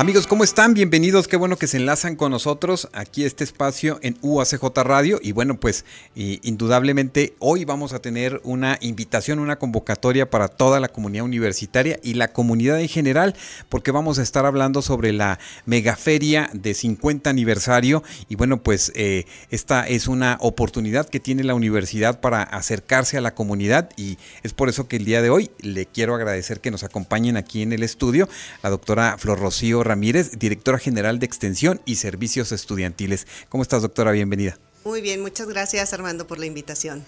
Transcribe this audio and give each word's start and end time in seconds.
Amigos, 0.00 0.26
¿cómo 0.26 0.44
están? 0.44 0.72
Bienvenidos. 0.72 1.28
Qué 1.28 1.36
bueno 1.36 1.58
que 1.58 1.66
se 1.66 1.76
enlazan 1.76 2.16
con 2.16 2.32
nosotros 2.32 2.88
aquí 2.94 3.26
este 3.26 3.44
espacio 3.44 3.98
en 4.00 4.16
UACJ 4.22 4.64
Radio. 4.76 5.20
Y 5.22 5.32
bueno, 5.32 5.60
pues 5.60 5.84
indudablemente 6.14 7.34
hoy 7.38 7.66
vamos 7.66 7.92
a 7.92 7.98
tener 7.98 8.40
una 8.42 8.78
invitación, 8.80 9.40
una 9.40 9.58
convocatoria 9.58 10.30
para 10.30 10.48
toda 10.48 10.80
la 10.80 10.88
comunidad 10.88 11.26
universitaria 11.26 12.00
y 12.02 12.14
la 12.14 12.32
comunidad 12.32 12.80
en 12.80 12.88
general, 12.88 13.36
porque 13.68 13.90
vamos 13.90 14.18
a 14.18 14.22
estar 14.22 14.46
hablando 14.46 14.80
sobre 14.80 15.12
la 15.12 15.38
megaferia 15.66 16.48
de 16.54 16.72
50 16.72 17.28
aniversario. 17.28 18.02
Y 18.30 18.36
bueno, 18.36 18.62
pues 18.62 18.92
eh, 18.94 19.26
esta 19.50 19.86
es 19.86 20.08
una 20.08 20.38
oportunidad 20.40 21.10
que 21.10 21.20
tiene 21.20 21.44
la 21.44 21.54
universidad 21.54 22.20
para 22.22 22.42
acercarse 22.42 23.18
a 23.18 23.20
la 23.20 23.34
comunidad 23.34 23.90
y 23.98 24.16
es 24.44 24.54
por 24.54 24.70
eso 24.70 24.88
que 24.88 24.96
el 24.96 25.04
día 25.04 25.20
de 25.20 25.28
hoy 25.28 25.50
le 25.60 25.84
quiero 25.84 26.14
agradecer 26.14 26.60
que 26.60 26.70
nos 26.70 26.84
acompañen 26.84 27.36
aquí 27.36 27.60
en 27.60 27.74
el 27.74 27.82
estudio 27.82 28.30
la 28.62 28.70
doctora 28.70 29.16
Flor 29.18 29.38
Rocío 29.38 29.89
Ramírez, 29.90 30.38
directora 30.38 30.78
general 30.78 31.18
de 31.18 31.26
Extensión 31.26 31.80
y 31.84 31.96
Servicios 31.96 32.52
Estudiantiles. 32.52 33.26
¿Cómo 33.48 33.64
estás, 33.64 33.82
doctora? 33.82 34.12
Bienvenida. 34.12 34.56
Muy 34.84 35.00
bien, 35.02 35.20
muchas 35.20 35.48
gracias 35.48 35.92
Armando 35.92 36.28
por 36.28 36.38
la 36.38 36.46
invitación. 36.46 37.04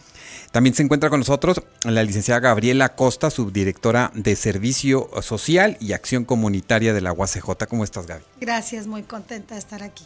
También 0.50 0.74
se 0.74 0.82
encuentra 0.82 1.10
con 1.10 1.20
nosotros 1.20 1.62
la 1.84 2.02
licenciada 2.02 2.40
Gabriela 2.40 2.96
Costa, 2.96 3.30
subdirectora 3.30 4.10
de 4.14 4.34
Servicio 4.34 5.08
Social 5.22 5.76
y 5.80 5.92
Acción 5.92 6.24
Comunitaria 6.24 6.92
de 6.92 7.00
la 7.00 7.12
UACJ. 7.12 7.66
¿Cómo 7.68 7.84
estás, 7.84 8.06
Gaby? 8.06 8.24
Gracias, 8.40 8.88
muy 8.88 9.04
contenta 9.04 9.54
de 9.54 9.60
estar 9.60 9.82
aquí. 9.84 10.04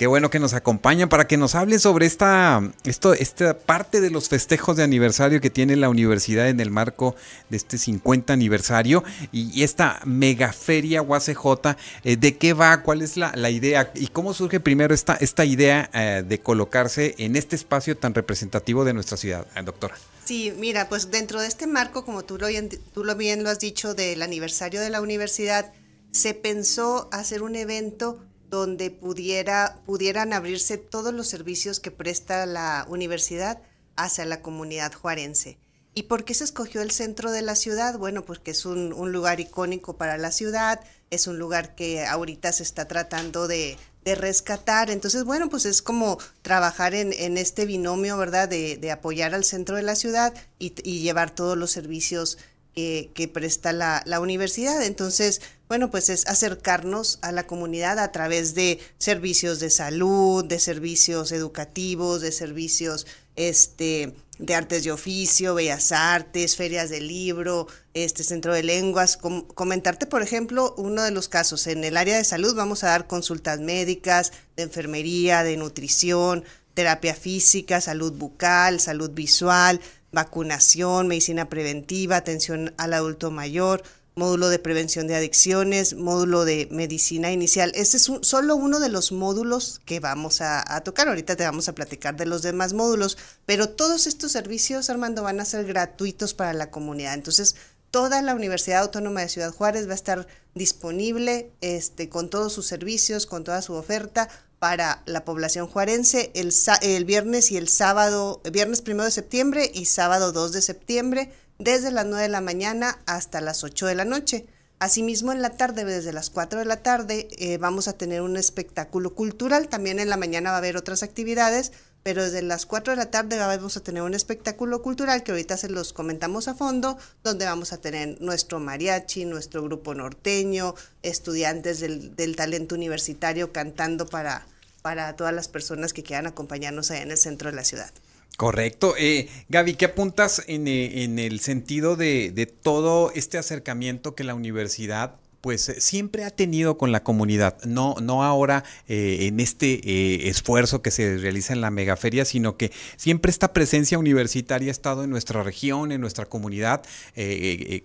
Qué 0.00 0.06
bueno 0.06 0.30
que 0.30 0.38
nos 0.38 0.54
acompañan 0.54 1.10
para 1.10 1.26
que 1.26 1.36
nos 1.36 1.54
hable 1.54 1.78
sobre 1.78 2.06
esta, 2.06 2.62
esto, 2.84 3.12
esta 3.12 3.58
parte 3.58 4.00
de 4.00 4.08
los 4.08 4.30
festejos 4.30 4.78
de 4.78 4.82
aniversario 4.82 5.42
que 5.42 5.50
tiene 5.50 5.76
la 5.76 5.90
universidad 5.90 6.48
en 6.48 6.58
el 6.58 6.70
marco 6.70 7.14
de 7.50 7.58
este 7.58 7.76
50 7.76 8.32
aniversario 8.32 9.04
y, 9.30 9.62
esta 9.62 10.00
mega 10.06 10.54
feria 10.54 11.02
UACJ. 11.02 11.76
Eh, 12.04 12.16
¿De 12.16 12.38
qué 12.38 12.54
va? 12.54 12.82
¿Cuál 12.82 13.02
es 13.02 13.18
la, 13.18 13.50
idea? 13.50 13.92
¿Y 13.94 14.06
cómo 14.06 14.32
surge 14.32 14.58
primero 14.58 14.94
esta, 14.94 15.16
esta 15.16 15.44
idea 15.44 15.90
eh, 15.92 16.24
de 16.26 16.40
colocarse 16.40 17.14
en 17.18 17.36
este 17.36 17.54
espacio 17.54 17.94
tan 17.94 18.14
representativo 18.14 18.86
de 18.86 18.94
nuestra 18.94 19.18
ciudad, 19.18 19.46
eh, 19.54 19.60
doctora? 19.62 19.96
Sí, 20.24 20.50
mira, 20.56 20.88
pues 20.88 21.10
dentro 21.10 21.42
de 21.42 21.46
este 21.48 21.66
marco, 21.66 22.06
como 22.06 22.24
tú 22.24 22.38
lo, 22.38 22.46
tú 22.94 23.04
lo 23.04 23.16
bien 23.16 23.44
lo 23.44 23.50
has 23.50 23.58
dicho, 23.58 23.92
del 23.92 24.22
aniversario 24.22 24.80
de 24.80 24.88
la 24.88 25.02
universidad, 25.02 25.74
se 26.10 26.32
pensó 26.32 27.10
hacer 27.12 27.42
un 27.42 27.54
evento 27.54 28.24
donde 28.50 28.90
pudiera, 28.90 29.78
pudieran 29.86 30.32
abrirse 30.32 30.76
todos 30.76 31.14
los 31.14 31.28
servicios 31.28 31.78
que 31.78 31.92
presta 31.92 32.44
la 32.46 32.84
universidad 32.88 33.62
hacia 33.96 34.24
la 34.24 34.42
comunidad 34.42 34.92
juarense. 34.92 35.56
¿Y 35.94 36.04
por 36.04 36.24
qué 36.24 36.34
se 36.34 36.44
escogió 36.44 36.82
el 36.82 36.90
centro 36.90 37.30
de 37.30 37.42
la 37.42 37.54
ciudad? 37.54 37.98
Bueno, 37.98 38.24
porque 38.24 38.52
es 38.52 38.64
un, 38.64 38.90
lugar 39.12 39.40
icónico 39.40 39.96
para 39.96 40.18
la 40.18 40.30
ciudad, 40.30 40.80
es 41.10 41.26
un 41.26 41.38
lugar 41.38 41.74
que 41.74 42.04
ahorita 42.06 42.52
se 42.52 42.62
está 42.62 42.86
tratando 42.86 43.48
de, 43.48 43.76
rescatar. 44.04 44.90
Entonces, 44.90 45.22
bueno, 45.22 45.48
pues 45.48 45.66
es 45.66 45.82
como 45.82 46.18
trabajar 46.42 46.94
en, 46.94 47.36
este 47.38 47.64
binomio, 47.64 48.16
¿verdad? 48.16 48.48
De, 48.48 48.90
apoyar 48.90 49.34
al 49.34 49.44
centro 49.44 49.76
de 49.76 49.82
la 49.82 49.94
ciudad 49.94 50.34
y, 50.58 50.70
llevar 51.00 51.32
todos 51.32 51.56
los 51.56 51.70
servicios 51.70 52.38
que, 52.74 53.30
presta 53.32 53.72
la, 53.72 54.02
la, 54.06 54.20
universidad. 54.20 54.82
Entonces, 54.82 55.40
bueno, 55.70 55.88
pues 55.88 56.08
es 56.08 56.26
acercarnos 56.26 57.20
a 57.22 57.30
la 57.30 57.46
comunidad 57.46 58.00
a 58.00 58.10
través 58.10 58.56
de 58.56 58.80
servicios 58.98 59.60
de 59.60 59.70
salud, 59.70 60.44
de 60.44 60.58
servicios 60.58 61.30
educativos, 61.30 62.22
de 62.22 62.32
servicios 62.32 63.06
este, 63.36 64.16
de 64.40 64.54
artes 64.56 64.82
de 64.82 64.90
oficio, 64.90 65.54
bellas 65.54 65.92
artes, 65.92 66.56
ferias 66.56 66.90
de 66.90 67.00
libro, 67.00 67.68
este 67.94 68.24
centro 68.24 68.52
de 68.52 68.64
lenguas. 68.64 69.16
comentarte, 69.16 70.06
por 70.06 70.22
ejemplo, 70.22 70.74
uno 70.76 71.04
de 71.04 71.12
los 71.12 71.28
casos. 71.28 71.68
En 71.68 71.84
el 71.84 71.96
área 71.96 72.16
de 72.16 72.24
salud 72.24 72.56
vamos 72.56 72.82
a 72.82 72.88
dar 72.88 73.06
consultas 73.06 73.60
médicas, 73.60 74.32
de 74.56 74.64
enfermería, 74.64 75.44
de 75.44 75.56
nutrición, 75.56 76.42
terapia 76.74 77.14
física, 77.14 77.80
salud 77.80 78.12
bucal, 78.14 78.80
salud 78.80 79.12
visual, 79.12 79.80
vacunación, 80.10 81.06
medicina 81.06 81.48
preventiva, 81.48 82.16
atención 82.16 82.74
al 82.76 82.94
adulto 82.94 83.30
mayor, 83.30 83.84
módulo 84.20 84.50
de 84.50 84.58
prevención 84.58 85.06
de 85.06 85.16
adicciones, 85.16 85.94
módulo 85.94 86.44
de 86.44 86.68
medicina 86.70 87.32
inicial. 87.32 87.72
Este 87.74 87.96
es 87.96 88.10
solo 88.20 88.54
uno 88.54 88.78
de 88.78 88.90
los 88.90 89.12
módulos 89.12 89.80
que 89.86 89.98
vamos 89.98 90.42
a, 90.42 90.62
tocar. 90.84 91.08
Ahorita 91.08 91.36
te 91.36 91.44
vamos 91.44 91.68
a 91.70 91.74
platicar 91.74 92.16
de 92.16 92.26
los 92.26 92.42
demás 92.42 92.74
módulos, 92.74 93.16
pero 93.46 93.70
todos 93.70 94.06
estos 94.06 94.32
servicios, 94.32 94.90
Armando, 94.90 95.22
van 95.22 95.40
a 95.40 95.46
ser 95.46 95.64
gratuitos 95.64 96.34
para 96.34 96.52
la 96.52 96.70
comunidad. 96.70 97.14
Entonces, 97.14 97.56
toda 97.90 98.20
la 98.20 98.34
Universidad 98.34 98.82
Autónoma 98.82 99.22
de 99.22 99.30
Ciudad 99.30 99.52
Juárez 99.52 99.88
va 99.88 99.92
a 99.92 99.94
estar 99.94 100.26
disponible 100.54 101.50
este, 101.62 102.10
con 102.10 102.28
todos 102.28 102.52
sus 102.52 102.66
servicios, 102.66 103.24
con 103.24 103.42
toda 103.42 103.62
su 103.62 103.72
oferta 103.72 104.28
para 104.58 105.02
la 105.06 105.24
población 105.24 105.66
juarense 105.66 106.30
el, 106.34 106.52
el 106.82 107.06
viernes 107.06 107.50
y 107.52 107.56
el 107.56 107.68
sábado, 107.68 108.42
viernes 108.52 108.82
primero 108.82 109.06
de 109.06 109.10
septiembre 109.12 109.70
y 109.72 109.86
sábado 109.86 110.32
2 110.32 110.52
de 110.52 110.60
septiembre, 110.60 111.32
desde 111.60 111.90
las 111.90 112.06
9 112.06 112.22
de 112.22 112.28
la 112.28 112.40
mañana 112.40 112.98
hasta 113.06 113.40
las 113.40 113.62
8 113.62 113.86
de 113.86 113.94
la 113.94 114.06
noche. 114.06 114.46
Asimismo, 114.78 115.30
en 115.30 115.42
la 115.42 115.50
tarde, 115.50 115.84
desde 115.84 116.10
las 116.10 116.30
4 116.30 116.58
de 116.58 116.64
la 116.64 116.82
tarde, 116.82 117.28
eh, 117.38 117.58
vamos 117.58 117.86
a 117.86 117.92
tener 117.92 118.22
un 118.22 118.38
espectáculo 118.38 119.14
cultural. 119.14 119.68
También 119.68 119.98
en 120.00 120.08
la 120.08 120.16
mañana 120.16 120.50
va 120.50 120.56
a 120.56 120.58
haber 120.58 120.78
otras 120.78 121.02
actividades, 121.02 121.72
pero 122.02 122.24
desde 122.24 122.40
las 122.40 122.64
4 122.64 122.94
de 122.94 122.96
la 122.96 123.10
tarde 123.10 123.36
vamos 123.36 123.76
a 123.76 123.82
tener 123.82 124.02
un 124.02 124.14
espectáculo 124.14 124.80
cultural 124.80 125.22
que 125.22 125.32
ahorita 125.32 125.58
se 125.58 125.68
los 125.68 125.92
comentamos 125.92 126.48
a 126.48 126.54
fondo, 126.54 126.96
donde 127.22 127.44
vamos 127.44 127.74
a 127.74 127.78
tener 127.78 128.18
nuestro 128.22 128.58
mariachi, 128.58 129.26
nuestro 129.26 129.62
grupo 129.62 129.94
norteño, 129.94 130.74
estudiantes 131.02 131.80
del, 131.80 132.36
talento 132.36 132.74
universitario 132.74 133.52
cantando 133.52 134.06
para, 134.06 134.46
para 134.80 135.14
todas 135.14 135.34
las 135.34 135.48
personas 135.48 135.92
que 135.92 136.02
quieran 136.02 136.26
acompañarnos 136.26 136.90
allá 136.90 137.02
en 137.02 137.10
el 137.10 137.18
centro 137.18 137.50
de 137.50 137.56
la 137.56 137.64
ciudad. 137.64 137.90
Correcto. 138.36 138.94
Eh, 138.98 139.28
Gaby, 139.48 139.74
¿qué 139.74 139.86
apuntas 139.86 140.42
en, 140.46 140.66
eh, 140.66 141.04
en 141.04 141.18
el 141.18 141.40
sentido 141.40 141.96
de, 141.96 142.30
de, 142.30 142.46
todo 142.46 143.12
este 143.14 143.36
acercamiento 143.36 144.14
que 144.14 144.24
la 144.24 144.34
universidad 144.34 145.20
pues 145.40 145.68
eh, 145.68 145.80
siempre 145.80 146.24
ha 146.24 146.30
tenido 146.30 146.76
con 146.78 146.92
la 146.92 147.02
comunidad, 147.02 147.62
no, 147.64 147.94
no 148.00 148.24
ahora 148.24 148.64
eh, 148.88 149.18
en 149.22 149.40
este 149.40 149.80
eh, 149.84 150.28
esfuerzo 150.28 150.82
que 150.82 150.90
se 150.90 151.18
realiza 151.18 151.52
en 151.52 151.60
la 151.60 151.70
megaferia, 151.70 152.24
sino 152.24 152.56
que 152.56 152.72
siempre 152.96 153.30
esta 153.30 153.52
presencia 153.52 153.98
universitaria 153.98 154.68
ha 154.68 154.72
estado 154.72 155.04
en 155.04 155.10
nuestra 155.10 155.42
región, 155.42 155.92
en 155.92 156.00
nuestra 156.00 156.26
comunidad, 156.26 156.82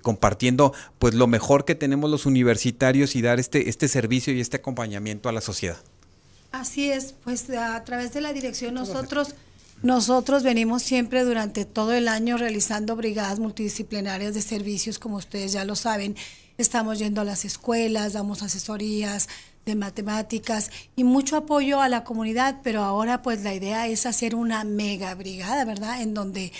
compartiendo 0.01 0.73
pues 0.99 1.13
lo 1.13 1.27
mejor 1.27 1.65
que 1.65 1.75
tenemos 1.75 2.09
los 2.09 2.25
universitarios 2.25 3.15
y 3.15 3.21
dar 3.21 3.39
este, 3.39 3.69
este 3.69 3.87
servicio 3.87 4.33
y 4.33 4.41
este 4.41 4.57
acompañamiento 4.57 5.29
a 5.29 5.31
la 5.31 5.41
sociedad. 5.41 5.77
Así 6.51 6.89
es, 6.91 7.15
pues 7.23 7.49
a 7.49 7.83
través 7.83 8.13
de 8.13 8.21
la 8.21 8.33
dirección 8.33 8.73
nosotros... 8.73 9.35
Nosotros 9.85 10.41
venimos 10.41 10.81
siempre 10.81 11.23
durante 11.23 11.63
todo 11.63 11.93
el 11.93 12.07
año 12.07 12.37
realizando 12.37 12.95
brigadas 12.95 13.37
multidisciplinarias 13.37 14.33
de 14.33 14.41
servicios, 14.41 14.97
como 14.97 15.17
ustedes 15.17 15.51
ya 15.51 15.63
lo 15.63 15.75
saben, 15.75 16.15
Estamos 16.57 16.99
yendo 16.99 17.19
a 17.21 17.25
las 17.25 17.43
escuelas, 17.43 18.13
damos 18.13 18.41
asesorías 18.41 19.27
de 19.65 19.75
matemáticas 19.75 20.71
y 20.95 21.03
mucho 21.03 21.35
apoyo 21.35 21.81
a 21.81 21.89
la 21.89 22.03
comunidad, 22.03 22.61
pero 22.63 22.81
ahora 22.81 23.21
pues 23.21 23.43
la 23.43 23.53
idea 23.53 23.87
es 23.87 24.05
hacer 24.05 24.35
una 24.35 24.63
mega 24.63 25.13
brigada, 25.15 25.65
¿verdad? 25.65 26.01
En 26.01 26.13
donde 26.13 26.51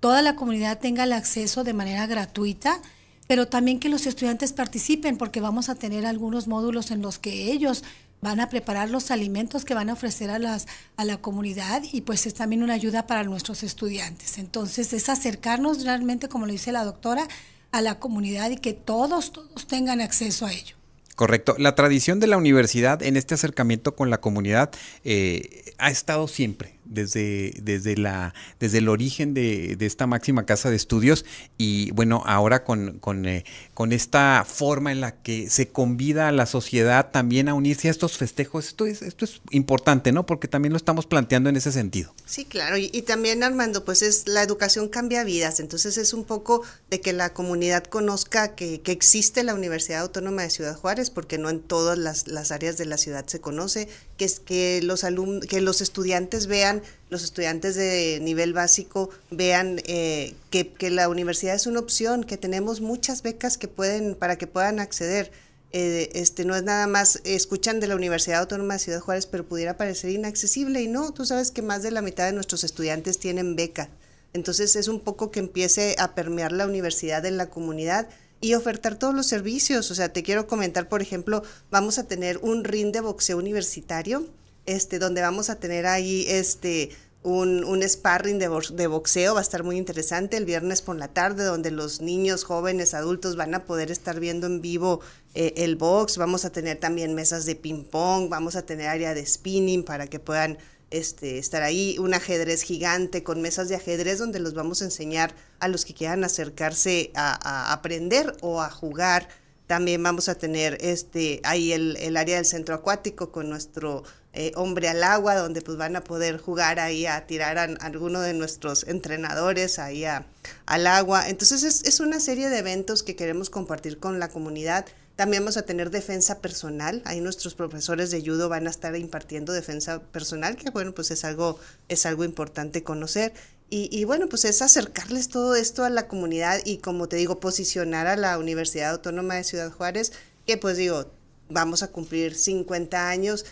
toda 0.00 0.22
la 0.22 0.36
comunidad 0.36 0.80
tenga 0.80 1.04
el 1.04 1.12
acceso 1.12 1.64
de 1.64 1.74
manera 1.74 2.06
gratuita, 2.06 2.80
pero 3.28 3.46
también 3.46 3.78
que 3.78 3.90
los 3.90 4.06
estudiantes 4.06 4.54
participen 4.54 5.18
porque 5.18 5.40
vamos 5.40 5.68
a 5.68 5.74
tener 5.74 6.06
algunos 6.06 6.48
módulos 6.48 6.90
en 6.90 7.02
los 7.02 7.18
que 7.18 7.52
ellos 7.52 7.84
van 8.22 8.38
a 8.38 8.48
preparar 8.48 8.88
los 8.88 9.10
alimentos 9.10 9.64
que 9.64 9.74
van 9.74 9.90
a 9.90 9.94
ofrecer 9.94 10.30
a, 10.30 10.38
las, 10.38 10.66
a 10.96 11.04
la 11.04 11.18
comunidad 11.18 11.82
y 11.92 12.02
pues 12.02 12.24
es 12.26 12.34
también 12.34 12.62
una 12.62 12.74
ayuda 12.74 13.06
para 13.06 13.24
nuestros 13.24 13.64
estudiantes. 13.64 14.38
Entonces 14.38 14.92
es 14.92 15.08
acercarnos 15.08 15.84
realmente, 15.84 16.28
como 16.28 16.46
lo 16.46 16.52
dice 16.52 16.70
la 16.70 16.84
doctora, 16.84 17.26
a 17.72 17.82
la 17.82 17.98
comunidad 17.98 18.50
y 18.50 18.56
que 18.56 18.74
todos, 18.74 19.32
todos 19.32 19.66
tengan 19.66 20.00
acceso 20.00 20.46
a 20.46 20.52
ello. 20.52 20.76
Correcto. 21.16 21.56
La 21.58 21.74
tradición 21.74 22.20
de 22.20 22.28
la 22.28 22.36
universidad 22.36 23.02
en 23.02 23.16
este 23.16 23.34
acercamiento 23.34 23.96
con 23.96 24.08
la 24.08 24.20
comunidad 24.20 24.70
eh, 25.04 25.74
ha 25.78 25.90
estado 25.90 26.28
siempre 26.28 26.78
desde, 26.84 27.54
desde, 27.62 27.96
la, 27.96 28.34
desde 28.60 28.78
el 28.78 28.88
origen 28.88 29.34
de, 29.34 29.76
esta 29.80 30.06
máxima 30.06 30.46
casa 30.46 30.70
de 30.70 30.76
estudios 30.76 31.24
y 31.58 31.90
bueno, 31.92 32.22
ahora 32.26 32.64
con, 32.64 32.98
con, 32.98 33.26
eh, 33.26 33.44
con, 33.74 33.92
esta 33.92 34.44
forma 34.48 34.92
en 34.92 35.00
la 35.00 35.22
que 35.22 35.50
se 35.50 35.68
convida 35.68 36.28
a 36.28 36.32
la 36.32 36.46
sociedad 36.46 37.10
también 37.10 37.48
a 37.48 37.54
unirse 37.54 37.88
a 37.88 37.90
estos 37.90 38.16
festejos, 38.16 38.68
esto 38.68 38.86
es, 38.86 39.02
esto 39.02 39.24
es 39.24 39.40
importante, 39.50 40.12
¿no? 40.12 40.24
Porque 40.24 40.48
también 40.48 40.72
lo 40.72 40.76
estamos 40.76 41.06
planteando 41.06 41.48
en 41.48 41.56
ese 41.56 41.72
sentido. 41.72 42.14
Sí, 42.24 42.44
claro, 42.44 42.76
y, 42.76 43.02
también 43.02 43.42
Armando, 43.42 43.84
pues 43.84 44.02
es 44.02 44.28
la 44.28 44.42
educación 44.42 44.88
cambia 44.88 45.24
vidas, 45.24 45.60
entonces 45.60 45.98
es 45.98 46.14
un 46.14 46.24
poco 46.24 46.62
de 46.90 47.00
que 47.00 47.12
la 47.12 47.32
comunidad 47.34 47.84
conozca 47.84 48.54
que, 48.54 48.80
que 48.80 48.92
existe 48.92 49.42
la 49.42 49.54
Universidad 49.54 50.02
Autónoma 50.02 50.42
de 50.42 50.50
Ciudad 50.50 50.76
Juárez, 50.76 51.10
porque 51.10 51.38
no 51.38 51.50
en 51.50 51.60
todas 51.60 51.98
las, 51.98 52.28
las 52.28 52.52
áreas 52.52 52.78
de 52.78 52.86
la 52.86 52.96
ciudad 52.96 53.26
se 53.26 53.40
conoce, 53.40 53.88
que 54.16 54.24
es 54.24 54.40
que 54.40 54.80
los 54.82 55.04
alumnos, 55.04 55.46
que 55.46 55.60
los 55.60 55.80
estudiantes 55.80 56.46
vean 56.46 56.71
vean, 56.72 56.82
los 57.10 57.22
estudiantes 57.22 57.74
de 57.74 58.18
nivel 58.22 58.52
básico 58.52 59.10
vean 59.30 59.80
eh, 59.86 60.34
que, 60.50 60.68
que, 60.68 60.90
la 60.90 61.08
universidad 61.08 61.54
es 61.54 61.66
una 61.66 61.80
opción, 61.80 62.24
que 62.24 62.36
tenemos 62.36 62.80
muchas 62.80 63.22
becas 63.22 63.58
que 63.58 63.68
pueden, 63.68 64.14
para 64.14 64.36
que 64.36 64.46
puedan 64.46 64.80
acceder. 64.80 65.30
Eh, 65.72 66.10
este 66.14 66.44
no 66.44 66.54
es 66.54 66.62
nada 66.62 66.86
más, 66.86 67.20
escuchan 67.24 67.80
de 67.80 67.86
la 67.86 67.96
Universidad 67.96 68.40
Autónoma 68.40 68.74
de 68.74 68.80
Ciudad 68.80 69.00
Juárez, 69.00 69.26
pero 69.26 69.46
pudiera 69.46 69.76
parecer 69.76 70.10
inaccesible 70.10 70.82
y 70.82 70.88
no, 70.88 71.12
tú 71.12 71.24
sabes 71.24 71.50
que 71.50 71.62
más 71.62 71.82
de 71.82 71.90
la 71.90 72.02
mitad 72.02 72.26
de 72.26 72.32
nuestros 72.32 72.62
estudiantes 72.62 73.18
tienen 73.18 73.56
beca. 73.56 73.88
Entonces 74.34 74.76
es 74.76 74.88
un 74.88 75.00
poco 75.00 75.30
que 75.30 75.40
empiece 75.40 75.96
a 75.98 76.14
permear 76.14 76.52
la 76.52 76.66
universidad 76.66 77.24
en 77.24 77.36
la 77.36 77.48
comunidad 77.48 78.08
y 78.40 78.54
ofertar 78.54 78.98
todos 78.98 79.14
los 79.14 79.26
servicios. 79.26 79.90
O 79.90 79.94
sea, 79.94 80.12
te 80.12 80.22
quiero 80.22 80.46
comentar, 80.46 80.88
por 80.88 81.00
ejemplo, 81.00 81.42
vamos 81.70 81.98
a 81.98 82.04
tener 82.04 82.38
un 82.38 82.64
ring 82.64 82.92
de 82.92 83.00
boxeo 83.00 83.38
universitario, 83.38 84.26
este, 84.66 84.98
donde 84.98 85.20
vamos 85.20 85.50
a 85.50 85.56
tener 85.56 85.86
ahí 85.86 86.24
este 86.28 86.90
un, 87.22 87.62
un 87.64 87.88
sparring 87.88 88.38
de, 88.38 88.48
de, 88.72 88.86
boxeo, 88.86 89.34
va 89.34 89.40
a 89.40 89.42
estar 89.42 89.62
muy 89.62 89.76
interesante 89.76 90.36
el 90.36 90.44
viernes 90.44 90.82
por 90.82 90.96
la 90.96 91.08
tarde, 91.08 91.44
donde 91.44 91.70
los 91.70 92.00
niños, 92.00 92.44
jóvenes, 92.44 92.94
adultos 92.94 93.36
van 93.36 93.54
a 93.54 93.64
poder 93.64 93.90
estar 93.90 94.18
viendo 94.18 94.46
en 94.46 94.60
vivo 94.60 95.00
eh, 95.34 95.54
el 95.58 95.76
box, 95.76 96.16
vamos 96.16 96.44
a 96.44 96.50
tener 96.50 96.78
también 96.78 97.14
mesas 97.14 97.46
de 97.46 97.54
ping 97.54 97.84
pong, 97.84 98.28
vamos 98.28 98.56
a 98.56 98.62
tener 98.62 98.88
área 98.88 99.14
de 99.14 99.24
spinning 99.24 99.84
para 99.84 100.08
que 100.08 100.18
puedan 100.18 100.58
este, 100.90 101.38
estar 101.38 101.62
ahí, 101.62 101.96
un 101.98 102.12
ajedrez 102.12 102.62
gigante 102.62 103.22
con 103.22 103.40
mesas 103.40 103.68
de 103.68 103.76
ajedrez 103.76 104.18
donde 104.18 104.40
los 104.40 104.54
vamos 104.54 104.82
a 104.82 104.86
enseñar 104.86 105.34
a 105.60 105.68
los 105.68 105.84
que 105.84 105.94
quieran 105.94 106.24
acercarse 106.24 107.12
a, 107.14 107.38
a 107.48 107.72
aprender 107.72 108.36
o 108.42 108.60
a 108.60 108.70
jugar. 108.70 109.28
También 109.66 110.02
vamos 110.02 110.28
a 110.28 110.34
tener 110.34 110.76
este, 110.80 111.40
ahí 111.44 111.72
el, 111.72 111.96
el 111.96 112.16
área 112.16 112.36
del 112.36 112.44
centro 112.44 112.74
acuático 112.74 113.32
con 113.32 113.48
nuestro 113.48 114.02
eh, 114.34 114.52
hombre 114.54 114.88
al 114.88 115.04
agua, 115.04 115.34
donde 115.34 115.60
pues 115.60 115.76
van 115.76 115.94
a 115.94 116.04
poder 116.04 116.38
jugar 116.38 116.80
ahí 116.80 117.04
a 117.04 117.26
tirar 117.26 117.58
a, 117.58 117.64
alguno 117.64 118.22
de 118.22 118.32
nuestros 118.32 118.84
entrenadores 118.88 119.78
ahí 119.78 120.06
al 120.06 120.86
agua. 120.86 121.28
Entonces 121.28 121.82
es, 121.84 122.00
una 122.00 122.18
serie 122.18 122.48
de 122.48 122.58
eventos 122.58 123.02
que 123.02 123.14
queremos 123.14 123.50
compartir 123.50 123.98
con 123.98 124.18
la 124.18 124.28
comunidad. 124.28 124.86
También 125.16 125.42
vamos 125.42 125.58
a 125.58 125.66
tener 125.66 125.90
defensa 125.90 126.40
personal. 126.40 127.02
Ahí 127.04 127.20
nuestros 127.20 127.54
profesores 127.54 128.10
de 128.10 128.22
judo 128.22 128.48
van 128.48 128.66
a 128.66 128.70
estar 128.70 128.96
impartiendo 128.96 129.52
defensa 129.52 130.00
personal, 130.00 130.56
que 130.56 130.70
bueno, 130.70 130.92
pues 130.94 131.10
es 131.10 131.26
algo, 131.26 131.58
es 131.88 132.06
algo 132.06 132.24
importante 132.24 132.82
conocer. 132.82 133.34
Y, 133.68 133.88
y, 133.92 134.04
bueno, 134.04 134.28
pues 134.28 134.46
es 134.46 134.62
acercarles 134.62 135.28
todo 135.28 135.54
esto 135.56 135.84
a 135.84 135.90
la 135.90 136.08
comunidad 136.08 136.60
y 136.64 136.78
como 136.78 137.06
te 137.08 137.16
digo, 137.16 137.38
posicionar 137.40 138.06
a 138.06 138.16
la 138.16 138.38
Universidad 138.38 138.90
Autónoma 138.92 139.34
de 139.34 139.44
Ciudad 139.44 139.70
Juárez, 139.70 140.12
que 140.46 140.58
pues 140.58 140.76
digo, 140.76 141.10
vamos 141.52 141.82
a 141.82 141.88
cumplir 141.88 142.34
50 142.34 143.08
años 143.08 143.44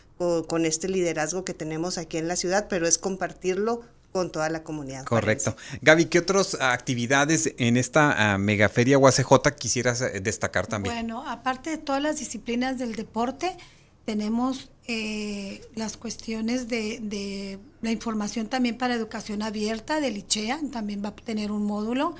con, 0.47 0.67
este 0.67 0.89
liderazgo 0.89 1.45
que 1.45 1.55
tenemos 1.55 1.97
aquí 1.97 2.19
en 2.19 2.29
la 2.29 2.37
ciudad, 2.37 2.67
pero 2.69 2.87
es 2.87 2.99
compartirlo 2.99 3.83
con 4.13 4.31
toda 4.31 4.51
la 4.51 4.63
comunidad. 4.63 5.05
Correcto. 5.05 5.57
Gaby, 5.83 6.07
¿qué 6.07 6.19
otras 6.19 6.57
actividades 6.61 7.55
en 7.59 7.77
esta 7.77 8.35
uh, 8.35 8.39
megaferia 8.39 8.99
UACJ 8.99 9.53
quisieras 9.59 10.03
eh, 10.03 10.21
destacar 10.21 10.67
también? 10.67 10.95
Bueno, 10.95 11.27
aparte 11.27 11.71
de 11.71 11.79
todas 11.79 12.03
las 12.03 12.19
disciplinas 12.19 12.79
del 12.79 12.97
deporte, 12.97 13.57
tenemos 14.05 14.71
eh, 14.89 15.63
las 15.77 15.97
cuestiones 15.97 16.69
de, 16.69 16.99
de, 17.01 17.61
la 17.81 17.93
información 17.93 18.49
también 18.49 18.77
para 18.77 18.95
educación 18.95 19.43
abierta 19.43 20.01
del 20.01 20.17
ICHEA, 20.17 20.61
también 20.73 21.03
va 21.05 21.11
a 21.11 21.15
tener 21.15 21.53
un 21.53 21.65
módulo. 21.65 22.17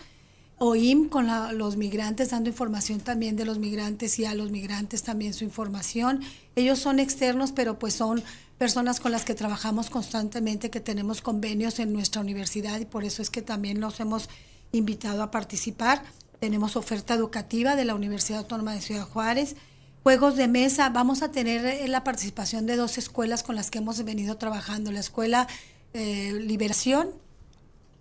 OIM 0.63 1.09
con 1.09 1.27
los 1.57 1.79
migrantes, 1.79 2.33
dando 2.33 2.51
información 2.51 3.01
también 3.01 3.35
de 3.35 3.47
los 3.47 3.59
migrantes 3.59 4.19
y 4.19 4.27
a 4.27 4.35
los 4.35 4.51
migrantes 4.51 5.03
también 5.03 5.33
su 5.33 5.43
información. 5.43 6.21
Ellos 6.55 6.79
son 6.79 7.01
externos, 7.01 7.51
pero 7.51 7.79
pues 7.79 7.95
son 7.95 8.23
personas 8.59 9.01
con 9.01 9.11
las 9.11 9.25
que 9.25 9.35
trabajamos 9.35 9.89
constantemente, 9.89 10.69
que 10.69 10.81
tenemos 10.81 11.23
convenios 11.23 11.79
en 11.79 11.95
nuestra 11.95 12.21
universidad 12.21 12.79
y 12.79 12.85
por 12.85 13.05
eso 13.05 13.23
es 13.23 13.31
que 13.31 13.41
también 13.41 13.81
los 13.81 14.01
hemos 14.01 14.29
invitado 14.71 15.23
a 15.23 15.31
participar. 15.31 16.03
Tenemos 16.41 16.77
oferta 16.77 17.15
educativa 17.15 17.75
de 17.75 17.87
la 17.87 17.95
Universidad 17.95 18.41
Autónoma 18.41 18.75
de 18.75 18.83
Ciudad 18.83 19.09
Juárez. 19.09 19.57
Juegos 20.03 20.37
de 20.37 20.47
mesa, 20.47 20.91
vamos 20.91 21.23
a 21.23 21.31
tener 21.31 21.65
eh, 21.65 21.89
la 21.89 22.05
participación 22.05 22.67
de 22.67 22.77
dos 22.77 22.99
escuelas 22.99 23.43
con 23.43 23.57
las 23.57 23.71
que 23.71 23.79
hemos 23.79 24.05
venido 24.05 24.37
trabajando, 24.37 24.93
la 24.93 25.01
Escuela 25.01 25.49
eh, 25.95 26.39
Liberación 26.39 27.09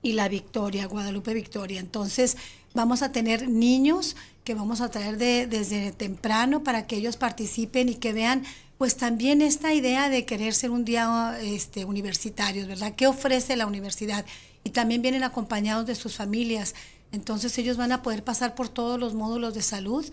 y 0.01 0.13
la 0.13 0.29
Victoria, 0.29 0.87
Guadalupe 0.87 1.33
Victoria. 1.33 1.79
Entonces 1.79 2.37
vamos 2.73 3.01
a 3.01 3.11
tener 3.11 3.49
niños 3.49 4.15
que 4.43 4.55
vamos 4.55 4.81
a 4.81 4.89
traer 4.89 5.17
de, 5.17 5.47
desde 5.47 5.91
temprano 5.91 6.63
para 6.63 6.87
que 6.87 6.95
ellos 6.95 7.17
participen 7.17 7.89
y 7.89 7.95
que 7.95 8.13
vean 8.13 8.43
pues 8.77 8.95
también 8.95 9.41
esta 9.41 9.73
idea 9.73 10.09
de 10.09 10.25
querer 10.25 10.53
ser 10.53 10.71
un 10.71 10.85
día 10.85 11.37
este, 11.41 11.83
universitarios, 11.83 12.65
¿verdad? 12.67 12.95
¿Qué 12.95 13.07
ofrece 13.07 13.57
la 13.57 13.67
universidad? 13.67 14.25
Y 14.63 14.69
también 14.69 15.01
vienen 15.01 15.23
acompañados 15.23 15.85
de 15.85 15.95
sus 15.95 16.15
familias. 16.15 16.75
Entonces 17.11 17.57
ellos 17.57 17.75
van 17.75 17.91
a 17.91 18.01
poder 18.01 18.23
pasar 18.23 18.55
por 18.55 18.69
todos 18.69 18.97
los 18.97 19.13
módulos 19.15 19.53
de 19.53 19.61
salud 19.61 20.05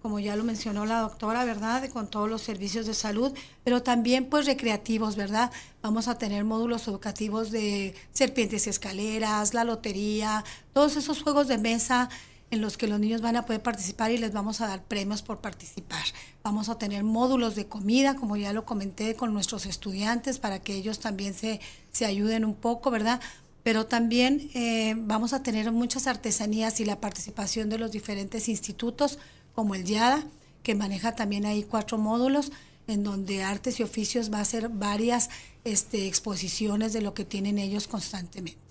como 0.00 0.18
ya 0.18 0.36
lo 0.36 0.44
mencionó 0.44 0.86
la 0.86 1.00
doctora, 1.00 1.44
¿verdad? 1.44 1.88
Con 1.90 2.08
todos 2.08 2.28
los 2.28 2.42
servicios 2.42 2.86
de 2.86 2.94
salud, 2.94 3.32
pero 3.64 3.82
también 3.82 4.26
pues 4.26 4.46
recreativos, 4.46 5.16
¿verdad? 5.16 5.50
Vamos 5.82 6.08
a 6.08 6.18
tener 6.18 6.44
módulos 6.44 6.88
educativos 6.88 7.50
de 7.50 7.94
serpientes 8.12 8.66
y 8.66 8.70
escaleras, 8.70 9.54
la 9.54 9.64
lotería, 9.64 10.44
todos 10.72 10.96
esos 10.96 11.22
juegos 11.22 11.48
de 11.48 11.58
mesa 11.58 12.08
en 12.50 12.60
los 12.60 12.76
que 12.76 12.88
los 12.88 12.98
niños 12.98 13.20
van 13.20 13.36
a 13.36 13.46
poder 13.46 13.62
participar 13.62 14.10
y 14.10 14.18
les 14.18 14.32
vamos 14.32 14.60
a 14.60 14.66
dar 14.66 14.82
premios 14.82 15.22
por 15.22 15.40
participar. 15.40 16.02
Vamos 16.42 16.68
a 16.68 16.78
tener 16.78 17.04
módulos 17.04 17.54
de 17.54 17.66
comida, 17.66 18.16
como 18.16 18.36
ya 18.36 18.52
lo 18.52 18.64
comenté, 18.64 19.14
con 19.14 19.32
nuestros 19.32 19.66
estudiantes 19.66 20.38
para 20.38 20.60
que 20.60 20.74
ellos 20.74 20.98
también 20.98 21.34
se, 21.34 21.60
se 21.92 22.06
ayuden 22.06 22.44
un 22.44 22.54
poco, 22.54 22.90
¿verdad? 22.90 23.20
Pero 23.62 23.86
también 23.86 24.50
eh, 24.54 24.94
vamos 24.96 25.32
a 25.32 25.42
tener 25.42 25.70
muchas 25.70 26.06
artesanías 26.06 26.80
y 26.80 26.84
la 26.84 27.00
participación 27.00 27.68
de 27.68 27.78
los 27.78 27.92
diferentes 27.92 28.48
institutos 28.48 29.18
como 29.54 29.74
el 29.74 29.84
YADA, 29.84 30.24
que 30.62 30.74
maneja 30.74 31.14
también 31.14 31.46
ahí 31.46 31.62
cuatro 31.62 31.98
módulos, 31.98 32.52
en 32.86 33.04
donde 33.04 33.42
artes 33.42 33.80
y 33.80 33.82
oficios 33.82 34.32
va 34.32 34.38
a 34.38 34.42
hacer 34.42 34.68
varias 34.68 35.30
este, 35.64 36.06
exposiciones 36.06 36.92
de 36.92 37.02
lo 37.02 37.14
que 37.14 37.24
tienen 37.24 37.58
ellos 37.58 37.86
constantemente. 37.86 38.69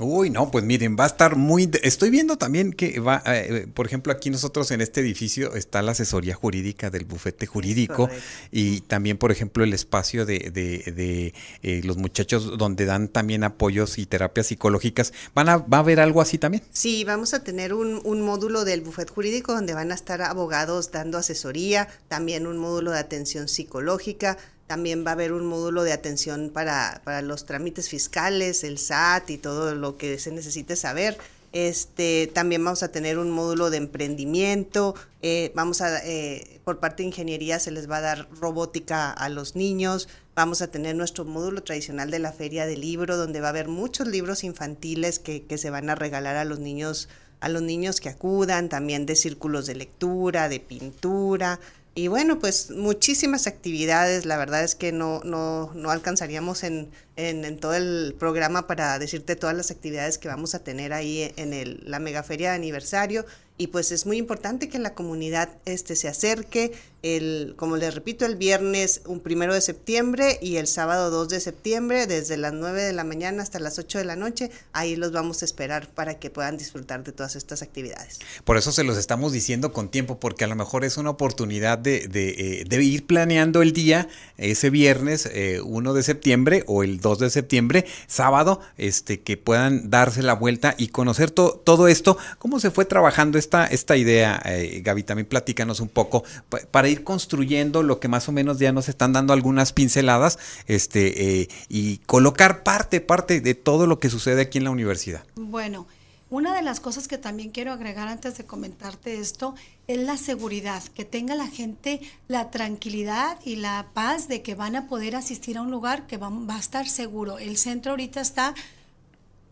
Uy, 0.00 0.30
no, 0.30 0.50
pues 0.50 0.64
miren, 0.64 0.96
va 0.98 1.04
a 1.04 1.06
estar 1.08 1.36
muy... 1.36 1.70
Estoy 1.82 2.10
viendo 2.10 2.38
también 2.38 2.72
que 2.72 3.00
va, 3.00 3.22
eh, 3.26 3.66
por 3.72 3.86
ejemplo, 3.86 4.12
aquí 4.12 4.30
nosotros 4.30 4.70
en 4.70 4.80
este 4.80 5.00
edificio 5.00 5.54
está 5.54 5.82
la 5.82 5.92
asesoría 5.92 6.34
jurídica 6.34 6.90
del 6.90 7.04
bufete 7.04 7.46
jurídico 7.46 8.08
y 8.52 8.80
también, 8.82 9.18
por 9.18 9.32
ejemplo, 9.32 9.64
el 9.64 9.72
espacio 9.72 10.24
de, 10.24 10.50
de, 10.52 10.92
de 10.92 11.34
eh, 11.62 11.80
los 11.84 11.96
muchachos 11.96 12.56
donde 12.58 12.84
dan 12.84 13.08
también 13.08 13.44
apoyos 13.44 13.98
y 13.98 14.06
terapias 14.06 14.46
psicológicas. 14.46 15.12
¿Van 15.34 15.48
a, 15.48 15.56
¿Va 15.58 15.78
a 15.78 15.80
haber 15.80 16.00
algo 16.00 16.20
así 16.20 16.38
también? 16.38 16.62
Sí, 16.72 17.04
vamos 17.04 17.34
a 17.34 17.42
tener 17.42 17.74
un, 17.74 18.00
un 18.04 18.22
módulo 18.22 18.64
del 18.64 18.82
bufete 18.82 19.12
jurídico 19.12 19.52
donde 19.52 19.74
van 19.74 19.90
a 19.90 19.94
estar 19.94 20.22
abogados 20.22 20.92
dando 20.92 21.18
asesoría, 21.18 21.88
también 22.08 22.46
un 22.46 22.58
módulo 22.58 22.92
de 22.92 22.98
atención 22.98 23.48
psicológica, 23.48 24.38
también 24.68 25.04
va 25.04 25.10
a 25.10 25.14
haber 25.14 25.32
un 25.32 25.46
módulo 25.46 25.82
de 25.82 25.92
atención 25.92 26.50
para, 26.50 27.00
para, 27.02 27.22
los 27.22 27.46
trámites 27.46 27.88
fiscales, 27.88 28.62
el 28.62 28.78
SAT 28.78 29.30
y 29.30 29.38
todo 29.38 29.74
lo 29.74 29.96
que 29.96 30.18
se 30.18 30.30
necesite 30.30 30.76
saber. 30.76 31.18
Este, 31.52 32.30
también 32.34 32.62
vamos 32.62 32.82
a 32.82 32.88
tener 32.88 33.18
un 33.18 33.30
módulo 33.30 33.70
de 33.70 33.78
emprendimiento. 33.78 34.94
Eh, 35.22 35.50
vamos 35.54 35.80
a, 35.80 36.04
eh, 36.04 36.60
por 36.64 36.78
parte 36.78 37.02
de 37.02 37.08
ingeniería 37.08 37.58
se 37.58 37.70
les 37.70 37.90
va 37.90 37.96
a 37.96 38.02
dar 38.02 38.28
robótica 38.38 39.10
a 39.10 39.28
los 39.30 39.56
niños. 39.56 40.08
Vamos 40.34 40.60
a 40.60 40.68
tener 40.68 40.94
nuestro 40.94 41.24
módulo 41.24 41.62
tradicional 41.62 42.10
de 42.10 42.18
la 42.18 42.32
feria 42.32 42.66
del 42.66 42.82
libro, 42.82 43.16
donde 43.16 43.40
va 43.40 43.48
a 43.48 43.50
haber 43.50 43.68
muchos 43.68 44.06
libros 44.06 44.44
infantiles 44.44 45.18
que, 45.18 45.44
que 45.44 45.56
se 45.56 45.70
van 45.70 45.88
a 45.88 45.94
regalar 45.94 46.36
a 46.36 46.44
los 46.44 46.58
niños 46.58 47.08
a 47.40 47.48
los 47.48 47.62
niños 47.62 48.00
que 48.00 48.08
acudan, 48.08 48.68
también 48.68 49.06
de 49.06 49.14
círculos 49.14 49.66
de 49.66 49.76
lectura, 49.76 50.48
de 50.48 50.60
pintura, 50.60 51.60
y 51.98 52.06
bueno, 52.06 52.38
pues 52.38 52.70
muchísimas 52.70 53.48
actividades, 53.48 54.24
la 54.24 54.36
verdad 54.36 54.62
es 54.62 54.76
que 54.76 54.92
no, 54.92 55.20
no, 55.24 55.72
no 55.74 55.90
alcanzaríamos 55.90 56.62
en, 56.62 56.92
en, 57.18 57.58
todo 57.58 57.74
el 57.74 58.14
programa 58.18 58.66
para 58.66 58.98
decirte 58.98 59.34
todas 59.34 59.56
las 59.56 59.72
actividades 59.72 60.18
que 60.18 60.28
vamos 60.28 60.54
a 60.54 60.60
tener 60.60 60.92
ahí 60.92 61.32
en 61.36 61.52
el, 61.52 61.82
la 61.84 61.98
megaferia 61.98 62.50
de 62.50 62.56
aniversario. 62.56 63.26
Y 63.60 63.66
pues 63.66 63.90
es 63.90 64.06
muy 64.06 64.18
importante 64.18 64.68
que 64.68 64.78
la 64.78 64.94
comunidad 64.94 65.48
este 65.64 65.96
se 65.96 66.06
acerque 66.06 66.72
el 67.02 67.54
como 67.56 67.76
les 67.76 67.94
repito 67.94 68.26
el 68.26 68.34
viernes 68.34 69.02
un 69.06 69.20
primero 69.20 69.54
de 69.54 69.60
septiembre 69.60 70.38
y 70.42 70.56
el 70.56 70.66
sábado 70.66 71.10
2 71.10 71.28
de 71.28 71.40
septiembre 71.40 72.06
desde 72.06 72.36
las 72.36 72.52
9 72.52 72.82
de 72.82 72.92
la 72.92 73.04
mañana 73.04 73.42
hasta 73.42 73.60
las 73.60 73.78
8 73.78 73.98
de 73.98 74.04
la 74.04 74.16
noche. 74.16 74.50
Ahí 74.72 74.96
los 74.96 75.12
vamos 75.12 75.42
a 75.42 75.44
esperar 75.44 75.88
para 75.88 76.18
que 76.18 76.30
puedan 76.30 76.56
disfrutar 76.56 77.04
de 77.04 77.12
todas 77.12 77.36
estas 77.36 77.62
actividades. 77.62 78.18
Por 78.44 78.56
eso 78.56 78.72
se 78.72 78.82
los 78.82 78.96
estamos 78.96 79.32
diciendo 79.32 79.72
con 79.72 79.90
tiempo 79.90 80.18
porque 80.18 80.44
a 80.44 80.48
lo 80.48 80.56
mejor 80.56 80.84
es 80.84 80.96
una 80.96 81.10
oportunidad 81.10 81.78
de, 81.78 82.08
eh, 82.14 82.82
ir 82.82 83.06
planeando 83.06 83.62
el 83.62 83.72
día 83.72 84.08
ese 84.36 84.70
viernes 84.70 85.28
eh, 85.32 85.60
1 85.64 85.94
de 85.94 86.02
septiembre 86.02 86.64
o 86.66 86.82
el 86.82 87.00
2 87.00 87.07
2 87.08 87.18
de 87.18 87.30
septiembre, 87.30 87.86
sábado, 88.06 88.60
este, 88.76 89.20
que 89.20 89.36
puedan 89.36 89.90
darse 89.90 90.22
la 90.22 90.34
vuelta 90.34 90.74
y 90.78 90.88
conocer 90.88 91.30
todo 91.30 91.88
esto. 91.88 92.18
¿Cómo 92.38 92.60
se 92.60 92.70
fue 92.70 92.84
trabajando 92.84 93.38
esta, 93.38 93.66
esta 93.66 93.96
idea, 93.96 94.40
eh, 94.44 94.80
Gaby? 94.84 95.02
También 95.02 95.26
platícanos 95.26 95.80
un 95.80 95.88
poco 95.88 96.24
para 96.70 96.88
ir 96.88 97.04
construyendo 97.04 97.82
lo 97.82 98.00
que 98.00 98.08
más 98.08 98.28
o 98.28 98.32
menos 98.32 98.58
ya 98.58 98.72
nos 98.72 98.88
están 98.88 99.12
dando 99.12 99.32
algunas 99.32 99.72
pinceladas 99.72 100.38
este, 100.66 101.40
eh, 101.40 101.48
y 101.68 101.98
colocar 101.98 102.62
parte, 102.62 103.00
parte 103.00 103.40
de 103.40 103.54
todo 103.54 103.86
lo 103.86 103.98
que 103.98 104.10
sucede 104.10 104.42
aquí 104.42 104.58
en 104.58 104.64
la 104.64 104.70
universidad. 104.70 105.24
Bueno. 105.36 105.86
Una 106.30 106.54
de 106.54 106.60
las 106.60 106.78
cosas 106.78 107.08
que 107.08 107.16
también 107.16 107.48
quiero 107.50 107.72
agregar 107.72 108.06
antes 108.06 108.36
de 108.36 108.44
comentarte 108.44 109.18
esto 109.18 109.54
es 109.88 109.98
la 109.98 110.18
seguridad, 110.18 110.82
que 110.84 111.06
tenga 111.06 111.34
la 111.34 111.48
gente 111.48 112.00
la 112.28 112.50
tranquilidad 112.50 113.38
y 113.42 113.56
la 113.56 113.88
paz 113.94 114.28
de 114.28 114.42
que 114.42 114.54
van 114.54 114.76
a 114.76 114.86
poder 114.86 115.16
asistir 115.16 115.56
a 115.56 115.62
un 115.62 115.70
lugar 115.70 116.06
que 116.06 116.18
va, 116.18 116.30
a 116.48 116.58
estar 116.58 116.86
seguro. 116.86 117.38
El 117.38 117.56
centro 117.56 117.92
ahorita 117.92 118.20
está 118.20 118.54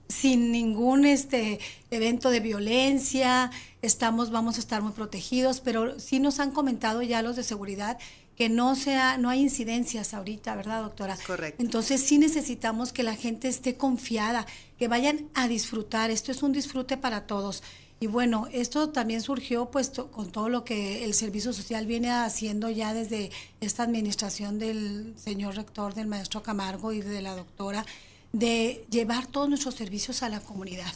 sin 0.08 0.52
ningún 0.52 1.06
este 1.06 1.58
evento 1.90 2.28
de 2.28 2.40
violencia, 2.40 3.50
estamos 3.80 4.30
vamos 4.30 4.58
a 4.58 4.60
estar 4.60 4.82
muy 4.82 4.92
protegidos, 4.92 5.60
pero 5.60 5.98
sí 5.98 6.20
nos 6.20 6.38
han 6.38 6.50
comentado 6.50 7.02
ya 7.02 7.22
los 7.22 7.34
de 7.34 7.42
seguridad 7.42 7.98
que 8.36 8.50
no 8.50 8.76
sea, 8.76 9.16
no 9.16 9.30
hay 9.30 9.40
incidencias 9.40 10.12
ahorita, 10.12 10.54
¿verdad, 10.54 10.82
doctora? 10.82 11.16
Correcto. 11.26 11.62
Entonces 11.62 12.02
sí 12.02 12.18
necesitamos 12.18 12.92
que 12.92 13.02
la 13.02 13.16
gente 13.16 13.48
esté 13.48 13.78
confiada, 13.78 14.44
que 14.78 14.88
vayan 14.88 15.30
a 15.32 15.48
disfrutar. 15.48 16.10
Esto 16.10 16.30
es 16.30 16.42
un 16.42 16.52
disfrute 16.52 16.98
para 16.98 17.26
todos. 17.26 17.62
Y 17.98 18.08
bueno, 18.08 18.46
esto 18.52 18.90
también 18.90 19.22
surgió 19.22 19.70
pues 19.70 19.90
con 20.10 20.30
todo 20.30 20.50
lo 20.50 20.64
que 20.64 21.04
el 21.04 21.14
servicio 21.14 21.54
social 21.54 21.86
viene 21.86 22.10
haciendo 22.10 22.68
ya 22.68 22.92
desde 22.92 23.30
esta 23.62 23.84
administración 23.84 24.58
del 24.58 25.14
señor 25.16 25.56
rector, 25.56 25.94
del 25.94 26.06
maestro 26.06 26.42
Camargo 26.42 26.92
y 26.92 27.00
de 27.00 27.22
la 27.22 27.34
doctora, 27.34 27.86
de 28.32 28.84
llevar 28.90 29.26
todos 29.26 29.48
nuestros 29.48 29.76
servicios 29.76 30.22
a 30.22 30.28
la 30.28 30.40
comunidad. 30.40 30.92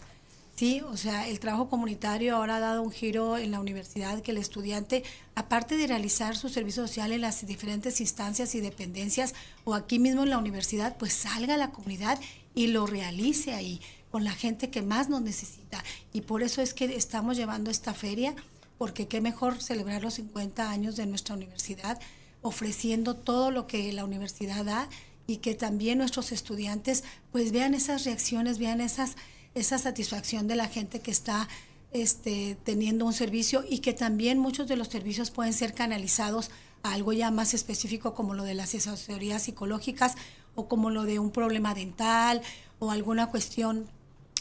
Sí, 0.57 0.83
o 0.83 0.99
sea, 0.99 1.27
el 1.27 1.41
trabajo 1.41 1.71
comunitario 1.71 2.37
ahora 2.37 2.57
ha 2.57 2.61
dado 2.61 2.83
un 2.83 2.93
giro 2.93 3.39
en 3.39 3.51
la 3.51 3.61
universidad 3.61 4.21
que 4.21 4.33
el 4.33 4.37
estudiante, 4.37 5.03
aparte 5.35 5.79
de 5.79 5.87
realizar 5.87 6.37
su 6.37 6.51
servicio 6.51 6.87
social 6.87 7.13
en 7.13 7.23
las 7.23 7.47
diferentes 7.47 7.99
instancias 8.03 8.55
y 8.55 8.61
dependencias 8.61 9.33
o 9.65 9.73
aquí 9.73 9.99
mismo 9.99 10.23
en 10.23 10.29
la 10.29 10.37
universidad, 10.37 10.99
pues 10.99 11.15
salga 11.15 11.55
a 11.55 11.57
la 11.57 11.71
comunidad 11.71 12.21
y 12.55 12.67
lo 12.67 12.87
realice 12.87 13.55
ahí 13.55 13.81
con 14.11 14.25
la 14.25 14.33
gente 14.33 14.71
que 14.71 14.83
más 14.83 15.09
nos 15.09 15.23
necesita. 15.23 15.83
Y 16.13 16.23
por 16.23 16.43
eso 16.43 16.63
es 16.63 16.75
que 16.75 16.85
estamos 16.97 17.37
llevando 17.37 17.71
esta 17.71 17.95
feria, 17.95 18.35
porque 18.79 19.07
qué 19.09 19.21
mejor 19.21 19.63
celebrar 19.63 20.03
los 20.03 20.15
50 20.15 20.71
años 20.71 20.97
de 20.97 21.07
nuestra 21.07 21.35
universidad, 21.35 22.01
ofreciendo 22.43 23.15
todo 23.15 23.51
lo 23.51 23.67
que 23.67 23.93
la 23.93 24.05
universidad 24.05 24.65
da 24.65 24.89
y 25.27 25.39
que 25.39 25.55
también 25.55 25.99
nuestros 25.99 26.33
estudiantes 26.33 27.05
pues 27.31 27.53
vean 27.53 27.75
esas 27.75 28.05
reacciones, 28.05 28.59
vean 28.59 28.81
esas 28.81 29.17
esa 29.55 29.79
satisfacción 29.79 30.47
de 30.47 30.57
la 30.57 30.69
gente 30.69 31.01
que 31.01 31.11
está 31.11 31.49
este, 31.93 32.57
teniendo 32.65 33.05
un 33.05 33.13
servicio 33.13 33.65
y 33.69 33.81
que 33.81 33.93
también 33.93 34.39
muchos 34.39 34.69
de 34.69 34.77
los 34.77 34.89
servicios 34.89 35.31
pueden 35.31 35.53
ser 35.53 35.75
canalizados 35.75 36.51
a 36.83 36.93
algo 36.93 37.13
ya 37.13 37.31
más 37.31 37.53
específico 37.53 38.15
como 38.15 38.35
lo 38.35 38.45
de 38.45 38.55
las 38.55 38.75
asesorías 38.75 39.43
psicológicas 39.43 40.15
o 40.55 40.69
como 40.69 40.91
lo 40.91 41.05
de 41.05 41.19
un 41.19 41.31
problema 41.31 41.75
dental 41.75 42.43
o 42.79 42.91
alguna 42.91 43.27
cuestión 43.29 43.89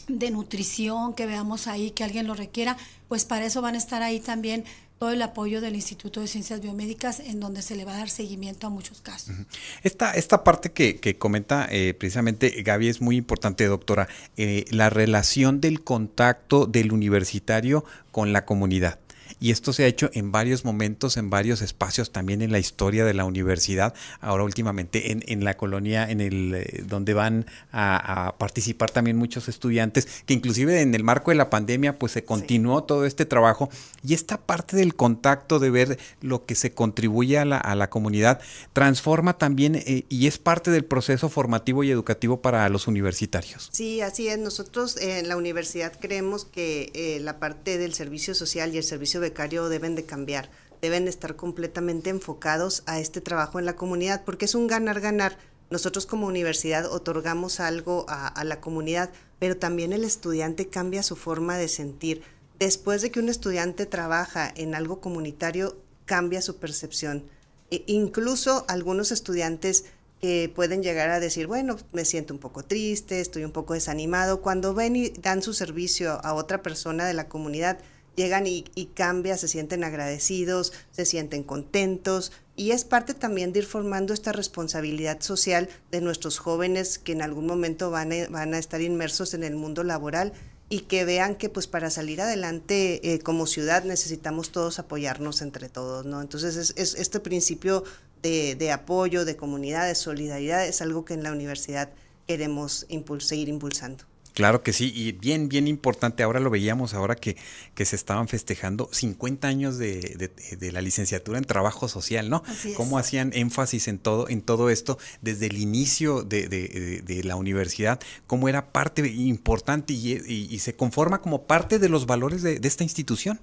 de 0.08 0.30
nutrición 0.30 1.14
que 1.14 1.26
veamos 1.26 1.66
ahí 1.66 1.90
que 1.90 2.04
alguien 2.04 2.26
lo 2.26 2.34
requiera, 2.34 2.76
pues 3.08 3.24
para 3.24 3.46
eso 3.46 3.62
van 3.62 3.74
a 3.74 3.78
estar 3.78 4.02
ahí 4.02 4.20
también 4.20 4.64
todo 5.00 5.12
el 5.12 5.22
apoyo 5.22 5.62
del 5.62 5.76
Instituto 5.76 6.20
de 6.20 6.26
Ciencias 6.26 6.60
Biomédicas 6.60 7.20
en 7.20 7.40
donde 7.40 7.62
se 7.62 7.74
le 7.74 7.86
va 7.86 7.94
a 7.94 7.98
dar 7.98 8.10
seguimiento 8.10 8.66
a 8.66 8.70
muchos 8.70 9.00
casos. 9.00 9.34
Esta, 9.82 10.12
esta 10.12 10.44
parte 10.44 10.72
que, 10.72 11.16
comenta 11.16 11.66
eh, 11.70 11.94
precisamente 11.94 12.50
Gaby 12.62 12.88
es 12.88 13.00
muy 13.00 13.16
importante, 13.16 13.64
doctora, 13.64 14.08
eh, 14.36 14.66
la 14.70 14.90
relación 14.90 15.62
del 15.62 15.82
contacto 15.82 16.66
del 16.66 16.92
universitario 16.92 17.82
con 18.12 18.34
la 18.34 18.44
comunidad 18.44 18.98
y 19.38 19.50
esto 19.50 19.72
se 19.72 19.84
ha 19.84 19.86
hecho 19.86 20.10
en 20.14 20.32
varios 20.32 20.64
momentos, 20.64 21.16
en 21.16 21.30
varios 21.30 21.62
espacios 21.62 22.10
también 22.10 22.42
en 22.42 22.52
la 22.52 22.58
historia 22.58 23.04
de 23.04 23.14
la 23.14 23.24
universidad, 23.24 23.94
ahora 24.20 24.44
últimamente 24.44 25.12
en, 25.12 25.22
en 25.26 25.44
la 25.44 25.56
colonia 25.56 26.10
en 26.10 26.20
el 26.20 26.54
eh, 26.54 26.84
donde 26.86 27.14
van 27.14 27.46
a, 27.72 28.34
participar 28.38 28.90
también 28.90 29.16
muchos 29.16 29.48
estudiantes, 29.48 30.06
que 30.26 30.34
inclusive 30.34 30.80
en 30.80 30.94
el 30.94 31.04
marco 31.04 31.30
de 31.30 31.36
la 31.36 31.50
pandemia 31.50 31.98
pues 31.98 32.12
se 32.12 32.24
continuó 32.24 32.84
todo 32.84 33.04
este 33.04 33.26
trabajo 33.26 33.68
y 34.06 34.14
esta 34.14 34.38
parte 34.38 34.76
del 34.76 34.94
contacto 34.94 35.58
de 35.58 35.70
ver 35.70 35.98
lo 36.20 36.44
que 36.46 36.54
se 36.54 36.72
contribuye 36.72 37.38
a 37.38 37.44
la, 37.44 37.58
a 37.58 37.74
la 37.74 37.90
comunidad 37.90 38.40
transforma 38.72 39.38
también 39.38 39.76
eh, 39.76 40.04
y 40.08 40.26
es 40.26 40.38
parte 40.38 40.70
del 40.70 40.84
proceso 40.84 41.28
formativo 41.28 41.84
y 41.84 41.90
educativo 41.90 42.40
para 42.40 42.68
los 42.68 42.86
universitarios. 42.86 43.68
Sí, 43.72 44.00
así 44.00 44.28
es. 44.28 44.38
Nosotros 44.38 44.96
en 44.96 45.28
la 45.28 45.36
universidad 45.36 45.92
creemos 45.98 46.44
que 46.44 46.90
eh, 46.94 47.20
la 47.20 47.38
parte 47.38 47.78
del 47.78 47.94
servicio 47.94 48.34
social 48.34 48.74
y 48.74 48.78
el 48.78 48.84
servicio 48.84 49.19
becario 49.20 49.68
deben 49.68 49.94
de 49.94 50.04
cambiar, 50.04 50.50
deben 50.80 51.04
de 51.04 51.10
estar 51.10 51.36
completamente 51.36 52.10
enfocados 52.10 52.82
a 52.86 52.98
este 53.00 53.20
trabajo 53.20 53.58
en 53.58 53.66
la 53.66 53.76
comunidad, 53.76 54.22
porque 54.24 54.46
es 54.46 54.54
un 54.54 54.66
ganar-ganar. 54.66 55.38
Nosotros 55.70 56.06
como 56.06 56.26
universidad 56.26 56.86
otorgamos 56.86 57.60
algo 57.60 58.04
a, 58.08 58.42
la 58.44 58.60
comunidad, 58.60 59.10
pero 59.38 59.56
también 59.56 59.92
el 59.92 60.02
estudiante 60.02 60.68
cambia 60.68 61.04
su 61.04 61.14
forma 61.14 61.56
de 61.56 61.68
sentir. 61.68 62.22
Después 62.58 63.02
de 63.02 63.10
que 63.10 63.20
un 63.20 63.28
estudiante 63.28 63.86
trabaja 63.86 64.52
en 64.56 64.74
algo 64.74 65.00
comunitario, 65.00 65.76
cambia 66.06 66.42
su 66.42 66.56
percepción. 66.56 67.24
E 67.70 67.84
incluso 67.86 68.64
algunos 68.66 69.12
estudiantes 69.12 69.84
que 70.20 70.52
pueden 70.54 70.82
llegar 70.82 71.08
a 71.10 71.20
decir, 71.20 71.46
bueno, 71.46 71.76
me 71.92 72.04
siento 72.04 72.34
un 72.34 72.40
poco 72.40 72.64
triste, 72.64 73.20
estoy 73.20 73.44
un 73.44 73.52
poco 73.52 73.74
desanimado. 73.74 74.42
Cuando 74.42 74.74
ven 74.74 74.96
y 74.96 75.10
dan 75.10 75.40
su 75.40 75.54
servicio 75.54 76.20
a 76.24 76.34
otra 76.34 76.62
persona 76.62 77.06
de 77.06 77.14
la 77.14 77.28
comunidad, 77.28 77.78
llegan 78.20 78.46
y, 78.46 78.64
y 78.74 78.86
cambia, 78.86 79.38
se 79.38 79.48
sienten 79.48 79.84
agradecidos, 79.84 80.72
se 80.90 81.06
sienten 81.06 81.42
contentos 81.42 82.32
y 82.60 82.72
es 82.72 82.84
parte 82.84 83.14
también 83.14 83.54
de 83.54 83.60
ir 83.60 83.64
formando 83.64 84.12
esta 84.12 84.32
responsabilidad 84.32 85.22
social 85.22 85.70
de 85.90 86.02
nuestros 86.02 86.38
jóvenes 86.38 86.98
que 86.98 87.12
en 87.12 87.22
algún 87.22 87.46
momento 87.46 87.90
van 87.90 88.12
a, 88.12 88.58
estar 88.58 88.82
inmersos 88.82 89.32
en 89.32 89.44
el 89.44 89.56
mundo 89.56 89.82
laboral 89.82 90.34
y 90.68 90.80
que 90.80 91.06
vean 91.06 91.36
que 91.36 91.48
pues 91.48 91.66
para 91.66 91.88
salir 91.88 92.20
adelante 92.20 93.14
eh, 93.14 93.20
como 93.20 93.46
ciudad 93.46 93.84
necesitamos 93.84 94.52
todos 94.52 94.78
apoyarnos 94.78 95.40
entre 95.40 95.70
todos, 95.70 96.04
¿no? 96.04 96.20
Entonces 96.20 96.56
es, 96.56 96.74
es 96.76 96.96
este 96.96 97.18
principio 97.18 97.82
de, 98.22 98.56
de, 98.56 98.72
apoyo, 98.72 99.24
de 99.24 99.36
comunidad, 99.36 99.86
de 99.86 99.94
solidaridad 99.94 100.66
es 100.66 100.82
algo 100.82 101.06
que 101.06 101.14
en 101.14 101.22
la 101.22 101.32
universidad 101.32 101.88
queremos 102.26 102.86
seguir 103.20 103.48
impulsando. 103.48 104.04
Claro 104.34 104.62
que 104.62 104.72
sí, 104.72 104.92
y 104.94 105.12
bien, 105.12 105.48
bien 105.48 105.66
importante, 105.66 106.22
ahora 106.22 106.40
lo 106.40 106.50
veíamos, 106.50 106.94
ahora 106.94 107.16
que, 107.16 107.36
que 107.74 107.84
se 107.84 107.96
estaban 107.96 108.28
festejando 108.28 108.88
50 108.92 109.48
años 109.48 109.78
de, 109.78 110.30
de, 110.58 110.72
la 110.72 110.80
licenciatura 110.80 111.38
en 111.38 111.44
trabajo 111.44 111.88
social, 111.88 112.30
¿no? 112.30 112.42
Cómo 112.76 112.98
hacían 112.98 113.32
énfasis 113.34 113.88
en 113.88 113.98
todo, 113.98 114.28
en 114.28 114.42
todo 114.42 114.70
esto 114.70 114.98
desde 115.20 115.46
el 115.46 115.58
inicio 115.58 116.22
de, 116.22 117.22
la 117.24 117.36
universidad, 117.36 118.00
cómo 118.26 118.48
era 118.48 118.72
parte 118.72 119.06
importante 119.06 119.92
y, 119.92 120.12
y 120.26 120.58
se 120.60 120.74
conforma 120.74 121.20
como 121.20 121.42
parte 121.42 121.78
de 121.78 121.88
los 121.88 122.06
valores 122.06 122.42
de 122.42 122.60
esta 122.62 122.84
institución. 122.84 123.40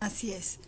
Así 0.00 0.32
es 0.32 0.58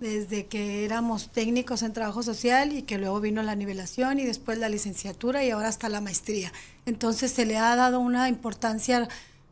desde 0.00 0.46
que 0.46 0.84
éramos 0.84 1.30
técnicos 1.30 1.82
en 1.82 1.92
trabajo 1.92 2.22
social 2.22 2.72
y 2.72 2.82
que 2.82 2.98
luego 2.98 3.20
vino 3.20 3.42
la 3.42 3.54
nivelación 3.54 4.18
y 4.18 4.24
después 4.24 4.58
la 4.58 4.68
licenciatura 4.68 5.44
y 5.44 5.50
ahora 5.50 5.68
hasta 5.68 5.88
la 5.88 6.00
maestría. 6.00 6.52
Entonces 6.84 7.30
se 7.30 7.46
le 7.46 7.56
ha 7.56 7.74
dado 7.76 8.00
una 8.00 8.28
importancia, 8.28 9.08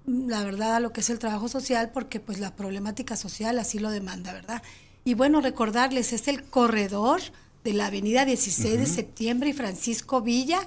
la 0.07 0.45
verdad, 0.45 0.77
a 0.77 0.81
lo 0.81 0.93
que 0.93 1.01
es 1.01 1.11
el 1.11 1.19
trabajo 1.19 1.49
social 1.49 1.91
porque 1.91 2.21
pues 2.21 2.39
la 2.39 2.55
problemática 2.55 3.17
social 3.17 3.59
así 3.59 3.79
lo 3.79 3.91
demanda, 3.91 4.33
¿verdad? 4.33 4.63
Y 5.05 5.15
bueno, 5.15 5.41
recordarles, 5.41 6.13
es 6.13 6.29
el 6.29 6.45
corredor 6.45 7.21
de 7.65 7.73
la 7.73 7.87
avenida 7.87 8.25
16 8.25 8.79
de 8.79 8.87
septiembre 8.87 9.51
y 9.51 9.53
Francisco 9.53 10.21
Villa, 10.21 10.61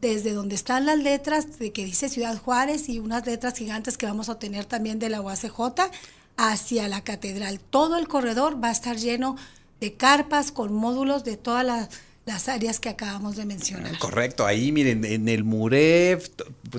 desde 0.00 0.32
donde 0.32 0.54
están 0.54 0.86
las 0.86 0.98
letras 0.98 1.58
de 1.58 1.72
que 1.72 1.84
dice 1.84 2.08
Ciudad 2.08 2.36
Juárez 2.38 2.88
y 2.88 2.98
unas 2.98 3.26
letras 3.26 3.56
gigantes 3.56 3.98
que 3.98 4.06
vamos 4.06 4.28
a 4.28 4.38
tener 4.38 4.64
también 4.64 4.98
de 4.98 5.10
la 5.10 5.20
UACJ 5.20 5.50
hacia 6.36 6.88
la 6.88 7.02
catedral. 7.02 7.60
Todo 7.60 7.96
el 7.96 8.08
corredor 8.08 8.62
va 8.62 8.68
a 8.68 8.72
estar 8.72 8.96
lleno 8.96 9.36
de 9.80 9.94
carpas 9.94 10.52
con 10.52 10.72
módulos 10.72 11.24
de 11.24 11.36
todas 11.36 11.64
las 11.64 11.88
las 12.30 12.48
áreas 12.48 12.78
que 12.78 12.88
acabamos 12.88 13.34
de 13.34 13.44
mencionar. 13.44 13.98
Correcto, 13.98 14.46
ahí 14.46 14.70
miren, 14.70 15.04
en 15.04 15.28
el 15.28 15.42
Muref, 15.42 16.28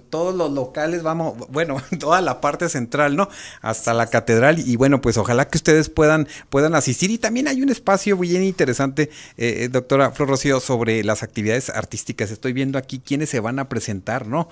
todos 0.09 0.33
los 0.33 0.49
locales, 0.49 1.03
vamos, 1.03 1.37
bueno, 1.49 1.83
toda 1.99 2.21
la 2.21 2.39
parte 2.39 2.69
central, 2.69 3.17
¿no? 3.17 3.27
Hasta 3.61 3.93
la 3.93 4.07
catedral 4.07 4.59
y 4.65 4.77
bueno, 4.77 5.01
pues 5.01 5.17
ojalá 5.17 5.49
que 5.49 5.57
ustedes 5.57 5.89
puedan, 5.89 6.29
puedan 6.49 6.73
asistir 6.73 7.11
y 7.11 7.17
también 7.17 7.49
hay 7.49 7.61
un 7.61 7.67
espacio 7.67 8.15
bien 8.15 8.43
interesante, 8.43 9.09
eh, 9.35 9.63
eh, 9.63 9.67
doctora 9.67 10.11
Flor 10.11 10.29
Rocío, 10.29 10.61
sobre 10.61 11.03
las 11.03 11.21
actividades 11.21 11.69
artísticas. 11.69 12.31
Estoy 12.31 12.53
viendo 12.53 12.77
aquí 12.77 12.99
quiénes 12.99 13.29
se 13.29 13.41
van 13.41 13.59
a 13.59 13.67
presentar, 13.67 14.27
¿no? 14.27 14.47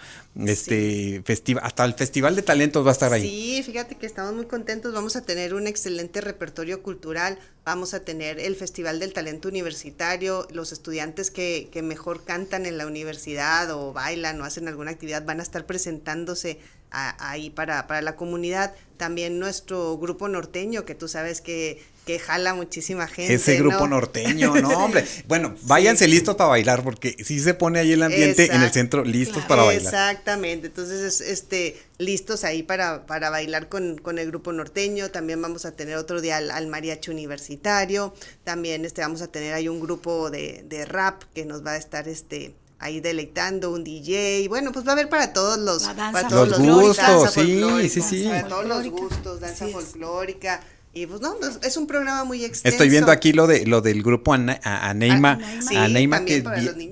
Este 0.46 1.22
festival, 1.24 1.64
hasta 1.66 1.86
el 1.86 1.94
Festival 1.94 2.36
de 2.36 2.42
Talentos 2.42 2.86
va 2.86 2.90
a 2.90 2.94
estar 2.94 3.14
ahí. 3.14 3.22
Sí, 3.22 3.64
fíjate 3.64 3.96
que 3.96 4.06
estamos 4.06 4.34
muy 4.34 4.48
contentos, 4.48 4.94
vamos 4.94 5.16
a 5.16 5.22
tener 5.22 5.54
un 5.54 5.66
excelente 5.66 6.20
repertorio 6.20 6.84
cultural, 6.84 7.40
vamos 7.64 7.94
a 7.94 8.02
tener 8.02 8.38
el 8.42 8.58
Festival 8.58 9.00
del 9.00 9.14
Talento 9.14 9.48
Universitario, 9.48 10.46
los 10.52 10.74
estudiantes 10.74 10.89
estudiantes 10.90 11.30
que, 11.30 11.70
que 11.72 11.84
mejor 11.84 12.24
cantan 12.24 12.66
en 12.66 12.80
la 12.80 12.88
universidad 12.88 13.70
o 13.70 13.94
bailan 13.94 14.42
o 14.42 14.44
hacen 14.44 14.68
alguna 14.68 14.90
actividad 14.90 15.24
van 15.24 15.40
a 15.40 15.44
estar 15.44 15.68
presentándose 15.68 16.60
ahí 16.90 17.52
para, 17.52 17.86
para 17.86 18.02
la 18.02 18.16
comunidad. 18.16 18.74
También 19.00 19.40
nuestro 19.40 19.98
grupo 19.98 20.28
norteño, 20.28 20.84
que 20.84 20.94
tú 20.94 21.08
sabes 21.08 21.40
que 21.40 21.82
que 22.10 22.18
jala 22.18 22.56
muchísima 22.56 23.06
gente. 23.06 23.36
Ese 23.36 23.58
grupo 23.58 23.88
norteño, 23.88 24.56
no, 24.56 24.70
hombre. 24.84 25.06
Bueno, 25.28 25.56
váyanse 25.62 26.08
listos 26.08 26.36
para 26.36 26.50
bailar, 26.50 26.84
porque 26.84 27.16
sí 27.24 27.40
se 27.40 27.54
pone 27.54 27.78
ahí 27.78 27.92
el 27.92 28.02
ambiente 28.02 28.48
en 28.52 28.64
el 28.64 28.72
centro, 28.72 29.06
listos 29.06 29.46
para 29.46 29.62
bailar. 29.62 29.94
Exactamente, 29.94 30.68
entonces, 30.68 31.22
este, 31.22 31.80
listos 32.00 32.46
ahí 32.46 32.64
para, 32.64 33.06
para 33.06 33.30
bailar 33.30 33.70
con, 33.70 34.00
con, 34.00 34.18
el 34.18 34.26
grupo 34.26 34.52
norteño. 34.52 35.12
También 35.12 35.40
vamos 35.40 35.66
a 35.66 35.74
tener 35.74 35.98
otro 35.98 36.20
día 36.20 36.38
al, 36.38 36.66
mariachi 36.66 37.12
universitario. 37.12 38.16
También 38.44 38.86
este, 38.86 39.02
vamos 39.02 39.22
a 39.22 39.28
tener 39.28 39.54
ahí 39.54 39.68
un 39.68 39.80
grupo 39.80 40.32
de, 40.32 40.64
de 40.68 40.86
rap 40.86 41.22
que 41.36 41.46
nos 41.46 41.64
va 41.64 41.74
a 41.74 41.78
estar 41.78 42.08
este 42.08 42.56
ahí 42.80 43.02
deleitando 43.02 43.72
un 43.72 43.84
DJ. 43.84 44.48
Bueno, 44.48 44.72
pues 44.72 44.86
va 44.86 44.92
a 44.92 44.94
haber 44.94 45.10
para 45.10 45.34
todos 45.34 45.60
los, 45.60 45.84
para 45.84 46.28
todos 46.28 46.50
los, 46.50 46.60
gustos, 46.60 47.34
sí, 47.34 47.90
sí, 47.90 48.02
sí. 48.02 48.26
Para 48.28 48.48
todos 48.48 48.66
los 48.66 48.88
gustos, 48.90 49.40
danza 49.40 49.68
folclórica. 49.68 50.62
Y 50.92 51.06
pues 51.06 51.22
no, 51.22 51.36
es 51.62 51.78
un 51.78 51.86
programa 51.86 52.24
muy 52.24 52.44
extenso. 52.44 52.68
Estoy 52.74 52.90
viendo 52.90 53.12
aquí 53.12 53.32
lo 53.32 53.46
de 53.46 53.66
lo 53.68 53.82
del 53.82 54.02
grupo 54.02 54.34
Ana, 54.34 54.60
a, 54.64 54.92
Neima, 54.96 55.34
a, 55.34 56.26
que 56.26 56.44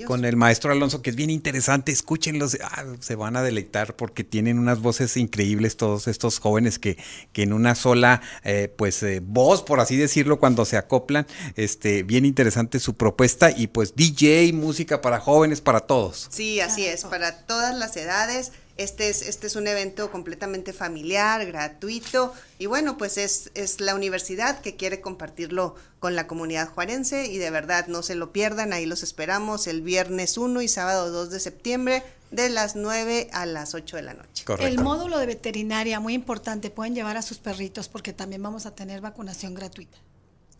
con 0.06 0.24
el 0.24 0.36
maestro 0.36 0.72
Alonso, 0.72 1.02
que 1.02 1.10
es 1.10 1.16
bien 1.16 1.32
interesante. 1.32 1.92
Escúchenlos, 1.92 2.60
ah, 2.64 2.86
se 3.00 3.16
van 3.16 3.36
a 3.36 3.42
deleitar 3.42 3.96
porque 3.96 4.24
tienen 4.24 4.60
unas 4.60 4.82
voces 4.82 5.18
increíbles 5.18 5.78
todos 5.78 6.08
estos 6.08 6.38
jóvenes 6.38 6.78
que, 6.78 6.98
que 7.34 7.42
en 7.42 7.54
una 7.54 7.74
sola 7.74 8.22
eh, 8.44 8.72
pues 8.78 9.02
eh, 9.02 9.20
voz, 9.24 9.64
por 9.64 9.80
así 9.80 9.98
decirlo, 9.98 10.40
cuando 10.40 10.64
se 10.66 10.78
acoplan, 10.78 11.26
este, 11.56 12.04
bien 12.04 12.24
interesante 12.24 12.80
su 12.80 12.94
propuesta 12.96 13.50
y 13.50 13.66
pues 13.66 13.96
DJ, 13.96 14.54
música 14.54 15.02
para 15.02 15.20
jóvenes, 15.20 15.60
para 15.60 15.80
todos. 15.80 16.28
Sí, 16.30 16.60
así 16.60 16.86
es, 16.86 17.04
para 17.06 17.46
todas 17.46 17.76
las 17.76 17.98
edades. 17.98 18.52
Este 18.78 19.10
es, 19.10 19.22
este 19.22 19.48
es 19.48 19.56
un 19.56 19.68
evento 19.68 20.12
completamente 20.12 20.74
familiar, 20.74 21.46
gratuito, 21.46 22.34
y 22.60 22.66
bueno, 22.66 22.98
pues 22.98 23.18
es, 23.18 23.52
es 23.56 23.82
la 23.82 23.96
universidad 23.96 24.60
que 24.62 24.76
quiere 24.76 25.02
compartirlo 25.02 25.76
con 26.00 26.16
la 26.16 26.28
comunidad 26.28 26.70
juarense 26.70 27.28
y 27.28 27.38
de 27.38 27.50
verdad 27.50 27.88
no 27.88 28.04
se 28.04 28.16
lo 28.16 28.32
pierdan, 28.32 28.74
ahí 28.74 28.86
los 28.86 29.04
esperamos 29.04 29.68
el 29.68 29.82
viernes 29.82 30.38
1 30.38 30.62
y 30.62 30.68
sábado 30.68 31.12
2 31.12 31.32
de 31.32 31.40
septiembre 31.40 32.04
de 32.32 32.50
las 32.50 32.76
9 32.76 33.30
a 33.32 33.46
las 33.46 33.74
8 33.74 33.96
de 33.96 34.02
la 34.02 34.14
noche. 34.14 34.46
El 34.60 34.80
módulo 34.80 35.18
de 35.18 35.26
veterinaria, 35.26 36.00
muy 36.00 36.14
importante, 36.14 36.70
pueden 36.70 36.94
llevar 36.94 37.18
a 37.18 37.22
sus 37.22 37.40
perritos 37.40 37.90
porque 37.90 38.14
también 38.14 38.44
vamos 38.44 38.66
a 38.66 38.72
tener 38.72 39.02
vacunación 39.02 39.54
gratuita. 39.54 39.98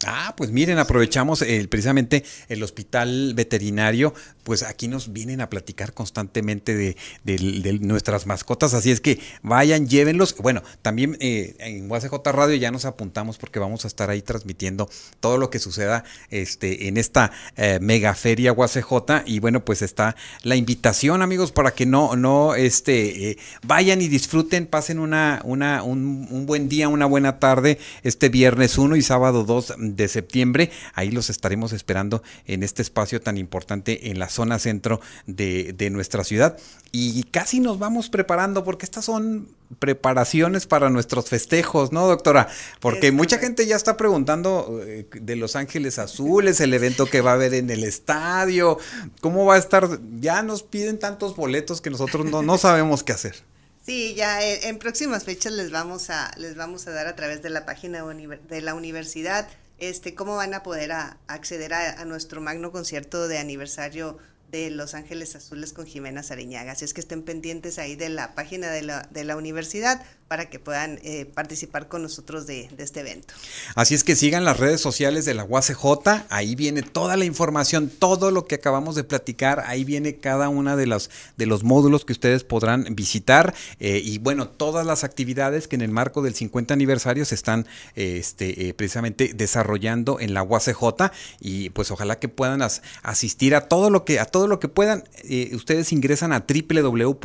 Ah, 0.06 0.36
pues 0.38 0.52
miren, 0.52 0.78
aprovechamos 0.78 1.42
el, 1.42 1.70
precisamente 1.70 2.24
el 2.50 2.62
hospital 2.62 3.34
veterinario, 3.34 4.14
pues 4.44 4.62
aquí 4.62 4.88
nos 4.88 5.12
vienen 5.12 5.42
a 5.42 5.50
platicar 5.50 5.94
constantemente 5.94 6.76
de, 6.76 7.80
nuestras 7.82 8.28
mascotas, 8.28 8.76
así 8.76 8.92
es 8.92 9.02
que 9.02 9.20
vayan, 9.42 9.88
llévenlos. 9.88 10.36
Bueno, 10.38 10.62
también 10.84 11.18
eh, 11.20 11.56
en 11.60 11.90
UACJ 11.90 12.14
Radio 12.26 12.56
ya 12.56 12.70
nos 12.70 12.86
apuntamos 12.86 13.40
porque 13.40 13.58
vamos 13.58 13.86
a 13.86 13.88
estar 13.88 14.12
ahí 14.12 14.22
transmitiendo 14.22 14.88
todo 15.20 15.40
lo 15.40 15.50
que 15.50 15.58
suceda 15.58 16.04
este, 16.30 16.88
en 16.88 16.98
esta 16.98 17.32
eh, 17.56 17.80
mega 17.82 18.14
feria 18.14 18.54
UACJ 18.54 19.24
y 19.26 19.40
bueno, 19.40 19.66
pues 19.66 19.82
está 19.82 20.16
la 20.44 20.56
invitación, 20.56 21.24
amigos, 21.24 21.52
para 21.52 21.72
que 21.72 21.88
no, 21.88 22.16
no, 22.16 22.54
este, 22.54 23.32
eh, 23.32 23.38
vayan 23.66 24.02
y 24.04 24.10
disfruten, 24.10 24.68
pasen 24.68 25.00
una, 25.00 25.42
una, 25.44 25.82
un, 25.82 26.28
un 26.30 26.46
buen 26.46 26.70
día, 26.70 26.88
una 26.88 27.08
buena 27.08 27.40
tarde 27.40 27.80
este 28.04 28.30
viernes 28.30 28.78
1 28.78 28.96
y 28.96 29.02
sábado 29.02 29.44
2 29.44 29.74
de 29.96 30.08
septiembre. 30.08 30.72
Ahí 30.94 31.12
los 31.12 31.30
estaremos 31.30 31.74
esperando 31.74 32.24
en 32.46 32.64
este 32.64 32.82
espacio 32.82 33.22
tan 33.22 33.38
importante 33.38 34.10
en 34.10 34.20
la 34.20 34.30
zona 34.30 34.60
centro 34.60 35.02
de, 35.26 35.90
nuestra 35.92 36.24
ciudad. 36.24 36.58
Y 36.92 37.24
casi 37.24 37.60
nos 37.60 37.80
vamos 37.80 38.10
preparando 38.10 38.64
porque 38.64 38.86
estas 38.86 39.06
son 39.06 39.48
preparaciones 39.80 40.66
para 40.66 40.90
nuestros 40.90 41.30
festejos, 41.30 41.92
¿no, 41.92 42.08
doctora? 42.08 42.48
Porque 42.80 43.12
mucha 43.12 43.38
gente 43.38 43.66
ya 43.66 43.76
está 43.76 43.98
preguntando 43.98 44.82
eh, 44.86 45.08
de 45.12 45.36
Los 45.36 45.56
Ángeles 45.56 46.00
Azules, 46.00 46.60
el 46.60 46.74
evento 46.74 47.06
que 47.06 47.22
va 47.22 47.32
a 47.32 47.34
haber 47.36 47.54
en 47.54 47.70
el 47.70 47.84
estadio, 47.84 48.78
cómo 49.22 49.46
va 49.46 49.56
a 49.56 49.58
estar, 49.58 50.00
ya 50.20 50.42
nos 50.44 50.64
piden 50.64 51.00
tantos 51.00 51.36
boletos 51.36 51.82
que 51.82 51.90
nosotros 51.90 52.26
no, 52.26 52.42
no 52.42 52.58
sabemos 52.58 53.04
qué 53.04 53.14
hacer. 53.14 53.36
Sí, 53.88 54.16
ya 54.16 54.44
eh, 54.44 54.68
en, 54.68 54.80
próximas 54.80 55.24
fechas 55.24 55.54
les 55.54 55.72
vamos 55.72 56.10
a 56.10 56.34
les 56.36 56.58
vamos 56.58 56.86
a 56.88 56.92
dar 56.92 57.08
a 57.08 57.16
través 57.16 57.42
de 57.42 57.50
la 57.50 57.66
página 57.66 58.04
de 58.04 58.62
la 58.62 58.74
universidad 58.74 59.48
este, 59.78 60.16
cómo 60.16 60.36
van 60.36 60.54
a 60.54 60.64
poder 60.64 60.92
acceder 61.28 61.74
a, 61.74 62.04
nuestro 62.06 62.42
magno 62.42 62.72
concierto 62.72 63.28
de 63.28 63.38
aniversario 63.38 64.18
de 64.52 64.70
Los 64.70 64.94
Ángeles 64.94 65.36
Azules 65.36 65.74
con 65.74 65.86
Jimena 65.86 66.24
Sariñaga. 66.24 66.72
Así 66.72 66.86
es 66.86 66.94
que 66.94 67.02
estén 67.02 67.24
pendientes 67.24 67.80
ahí 67.80 67.96
de 67.96 68.10
la 68.10 68.34
página 68.34 68.72
de 68.72 68.82
la, 68.82 69.04
de 69.12 69.24
la 69.24 69.36
universidad 69.36 70.02
para 70.28 70.50
que 70.50 70.60
puedan 70.60 71.00
eh, 71.04 71.26
participar 71.26 71.88
con 71.88 72.02
nosotros 72.02 72.46
de, 72.48 72.70
este 72.78 73.00
evento. 73.00 73.34
Así 73.76 73.96
es 73.96 74.04
que 74.04 74.16
sigan 74.16 74.44
las 74.44 74.58
redes 74.58 74.82
sociales 74.82 75.24
de 75.26 75.34
la 75.34 75.46
UACJ, 75.46 76.26
ahí 76.30 76.56
viene 76.56 76.82
toda 76.82 77.16
la 77.16 77.24
información, 77.26 77.90
todo 77.90 78.32
lo 78.32 78.46
que 78.46 78.56
acabamos 78.56 78.96
de 78.96 79.06
platicar, 79.06 79.64
ahí 79.68 79.86
viene 79.86 80.18
cada 80.18 80.50
una 80.50 80.76
de 80.76 80.86
los, 80.86 81.10
de 81.38 81.46
los 81.46 81.64
módulos 81.64 82.04
que 82.04 82.12
ustedes 82.12 82.44
podrán 82.44 82.88
visitar 82.96 83.54
eh, 83.80 84.02
y 84.04 84.18
bueno, 84.18 84.50
todas 84.50 84.86
las 84.86 85.06
actividades 85.06 85.68
que 85.68 85.78
en 85.78 85.82
el 85.82 85.92
marco 85.92 86.22
del 86.22 86.36
50 86.36 86.74
aniversario 86.74 87.24
se 87.24 87.36
están 87.36 87.66
este, 87.96 88.68
eh, 88.68 88.74
precisamente 88.74 89.32
desarrollando 89.34 90.20
en 90.20 90.34
la 90.34 90.44
UACJ 90.44 91.12
y 91.40 91.70
pues 91.70 91.90
ojalá 91.92 92.20
que 92.20 92.28
puedan 92.28 92.62
asistir 93.04 93.56
a 93.56 93.62
todo 93.62 93.90
lo 93.90 94.04
que, 94.04 94.20
a 94.20 94.26
todo 94.26 94.48
lo 94.48 94.60
que 94.60 94.68
puedan. 94.68 95.06
ustedes 95.54 95.94
ingresan 95.94 96.34
a 96.34 96.46
www.uacj.mx, 96.48 97.16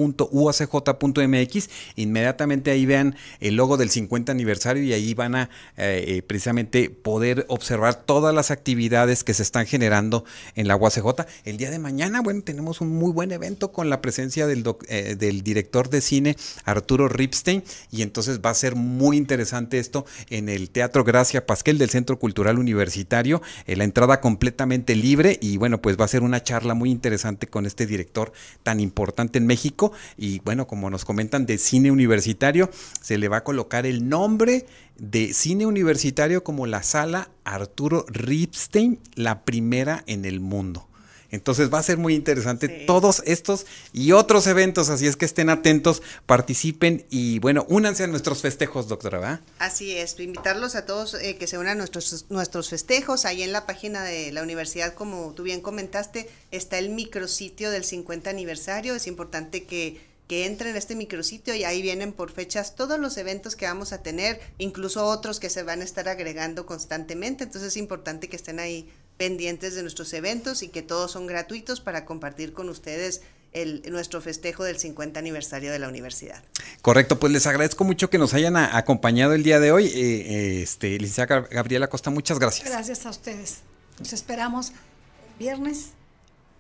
inmediatamente 1.97 2.71
ahí 2.71 2.87
vean 2.93 3.17
el 3.41 3.57
logo 3.57 3.79
del 3.79 3.89
50 3.89 4.33
aniversario 4.33 4.83
y 4.83 4.93
ahí 4.93 5.15
van 5.15 5.35
a 5.35 5.43
eh, 5.79 6.05
eh, 6.09 6.23
precisamente 6.23 6.91
poder 6.91 7.47
observar 7.49 7.95
todas 7.95 8.35
las 8.35 8.51
actividades 8.51 9.25
que 9.25 9.33
se 9.33 9.43
están 9.43 9.65
generando 9.65 10.27
en 10.57 10.69
la 10.69 10.77
UACJ. 10.77 11.25
El 11.45 11.57
día 11.57 11.71
de 11.71 11.79
mañana, 11.79 12.21
bueno, 12.21 12.43
tenemos 12.43 12.83
un 12.83 12.91
muy 12.91 13.11
buen 13.11 13.33
evento 13.33 13.73
con 13.73 13.89
la 13.89 14.03
presencia 14.03 14.47
del, 14.47 14.63
eh, 14.89 15.17
del 15.19 15.43
director 15.43 15.89
de 15.89 16.03
cine 16.03 16.37
Arturo 16.67 17.09
Ripstein 17.09 17.65
y 17.91 18.03
entonces 18.03 18.41
va 18.45 18.51
a 18.51 18.55
ser 18.55 18.75
muy 18.77 19.17
interesante 19.17 19.79
esto 19.79 20.05
en 20.29 20.51
el 20.51 20.69
Teatro 20.69 21.03
Gracia 21.03 21.47
Pasquel 21.47 21.79
del 21.79 21.89
Centro 21.89 22.19
Cultural 22.19 22.59
Universitario, 22.59 23.41
la 23.67 23.85
entrada 23.85 24.21
completamente 24.21 24.95
libre 24.95 25.39
y 25.41 25.57
bueno, 25.57 25.81
pues 25.81 25.99
va 25.99 26.05
a 26.05 26.09
ser 26.09 26.23
una 26.23 26.43
charla 26.43 26.75
muy 26.75 26.91
interesante 26.91 27.47
con 27.47 27.65
este 27.65 27.87
director 27.87 28.33
tan 28.63 28.81
importante 28.81 29.39
en 29.39 29.47
México 29.47 29.93
y 30.19 30.41
bueno, 30.41 30.67
como 30.67 30.91
nos 30.91 31.07
comentan 31.07 31.47
de 31.47 31.57
cine 31.57 31.91
universitario, 31.91 32.71
se 33.01 33.18
le 33.18 33.29
va 33.29 33.38
a 33.38 33.45
colocar 33.45 33.87
el 33.87 34.09
nombre 34.09 34.66
de 34.99 35.35
cine 35.35 35.66
universitario 35.66 36.45
como 36.45 36.66
la 36.66 36.83
sala 36.83 37.31
Arturo 37.45 38.05
Ripstein, 38.09 39.01
la 39.14 39.45
primera 39.45 40.05
en 40.07 40.25
el 40.25 40.40
mundo. 40.40 40.88
Entonces 41.33 41.73
va 41.73 41.79
a 41.79 41.83
ser 41.83 41.97
muy 41.97 42.14
interesante 42.14 42.68
todos 42.68 43.23
estos 43.25 43.66
y 43.95 44.12
otros 44.12 44.47
eventos, 44.47 44.90
así 44.90 45.07
es 45.07 45.16
que 45.16 45.25
estén 45.25 45.49
atentos, 45.49 46.03
participen 46.27 47.07
y 47.09 47.38
bueno, 47.38 47.64
únanse 47.71 48.05
a 48.05 48.07
nuestros 48.07 48.42
festejos, 48.42 48.87
doctora. 48.87 49.18
¿va? 49.18 49.40
Así 49.59 49.97
es, 49.97 50.21
invitarlos 50.21 50.75
a 50.75 50.85
todos 50.85 51.14
eh, 51.14 51.37
que 51.38 51.47
se 51.47 51.57
unan 51.57 51.73
a 51.73 51.75
nuestros, 51.77 52.27
nuestros 52.29 52.68
festejos. 52.68 53.25
Ahí 53.25 53.42
en 53.42 53.53
la 53.53 53.64
página 53.64 54.05
de 54.05 54.31
la 54.31 54.42
universidad, 54.42 54.92
como 54.92 55.33
tú 55.33 55.42
bien 55.42 55.62
comentaste, 55.62 56.29
está 56.51 56.79
el 56.79 56.90
micrositio 56.90 57.71
del 57.71 57.85
50 57.85 58.29
aniversario. 58.29 58.95
Es 58.95 59.07
importante 59.07 59.64
que 59.64 60.12
que 60.29 60.47
entren 60.47 60.75
a 60.75 60.79
este 60.79 60.95
micrositio 60.95 61.55
y 61.55 61.65
ahí 61.65 61.83
vienen 61.83 62.13
por 62.13 62.31
fechas 62.31 62.75
todos 62.75 62.99
los 62.99 63.17
eventos 63.19 63.57
que 63.57 63.67
vamos 63.67 63.93
a 63.93 64.03
tener, 64.03 64.41
incluso 64.59 65.07
otros 65.07 65.41
que 65.41 65.51
se 65.51 65.63
van 65.63 65.81
a 65.81 65.85
estar 65.85 66.09
agregando 66.09 66.65
constantemente. 66.65 67.45
Entonces 67.45 67.69
es 67.69 67.77
importante 67.77 68.29
que 68.29 68.37
estén 68.37 68.59
ahí 68.59 68.91
pendientes 69.17 69.75
de 69.75 69.83
nuestros 69.83 70.13
eventos 70.15 70.63
y 70.63 70.69
que 70.69 70.83
todos 70.83 71.13
son 71.13 71.27
gratuitos 71.27 71.81
para 71.81 72.05
compartir 72.05 72.53
con 72.53 72.69
ustedes 72.69 73.23
el, 73.53 73.83
nuestro 73.91 74.21
festejo 74.21 74.65
del 74.65 74.79
50 74.79 75.19
aniversario 75.19 75.71
de 75.73 75.79
la 75.79 75.89
universidad. 75.89 76.43
Correcto, 76.81 77.19
pues 77.19 77.33
les 77.33 77.47
agradezco 77.47 77.85
mucho 77.85 78.09
que 78.09 78.19
nos 78.19 78.35
hayan 78.35 78.57
acompañado 78.57 79.35
el 79.35 79.43
día 79.43 79.61
de 79.61 79.73
hoy. 79.73 79.87
Eh, 79.87 79.91
eh, 79.95 80.63
este, 80.63 80.99
licenciada 80.99 81.41
Gabriela 81.51 81.89
Costa, 81.89 82.11
muchas 82.11 82.39
gracias. 82.39 82.69
Gracias 82.69 83.07
a 83.07 83.11
ustedes. 83.11 83.59
Nos 83.99 84.13
esperamos 84.13 84.71
el 84.71 85.39
viernes 85.39 85.91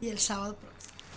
y 0.00 0.08
el 0.08 0.18
sábado 0.18 0.56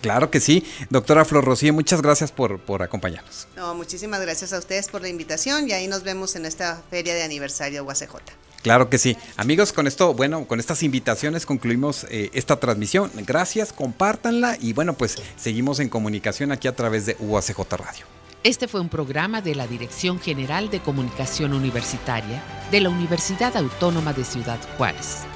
Claro 0.00 0.30
que 0.30 0.40
sí. 0.40 0.64
Doctora 0.90 1.24
Flor 1.24 1.44
Rocío, 1.44 1.72
muchas 1.72 2.02
gracias 2.02 2.32
por, 2.32 2.58
por 2.60 2.82
acompañarnos. 2.82 3.48
No, 3.56 3.74
muchísimas 3.74 4.20
gracias 4.20 4.52
a 4.52 4.58
ustedes 4.58 4.88
por 4.88 5.02
la 5.02 5.08
invitación 5.08 5.68
y 5.68 5.72
ahí 5.72 5.88
nos 5.88 6.02
vemos 6.02 6.36
en 6.36 6.46
esta 6.46 6.82
feria 6.90 7.14
de 7.14 7.22
aniversario 7.22 7.82
de 7.82 7.86
UACJ. 7.86 8.16
Claro 8.62 8.90
que 8.90 8.98
sí. 8.98 9.16
Amigos, 9.36 9.72
con 9.72 9.86
esto, 9.86 10.12
bueno, 10.12 10.44
con 10.46 10.58
estas 10.58 10.82
invitaciones 10.82 11.46
concluimos 11.46 12.04
eh, 12.10 12.30
esta 12.34 12.58
transmisión. 12.58 13.12
Gracias, 13.14 13.72
compártanla 13.72 14.58
y 14.60 14.72
bueno, 14.72 14.94
pues 14.94 15.16
seguimos 15.36 15.78
en 15.78 15.88
comunicación 15.88 16.50
aquí 16.50 16.66
a 16.66 16.74
través 16.74 17.06
de 17.06 17.16
UACJ 17.20 17.58
Radio. 17.72 18.06
Este 18.42 18.68
fue 18.68 18.80
un 18.80 18.88
programa 18.88 19.40
de 19.40 19.54
la 19.54 19.66
Dirección 19.66 20.20
General 20.20 20.70
de 20.70 20.80
Comunicación 20.80 21.52
Universitaria 21.52 22.42
de 22.70 22.80
la 22.80 22.88
Universidad 22.88 23.56
Autónoma 23.56 24.12
de 24.12 24.24
Ciudad 24.24 24.58
Juárez. 24.76 25.26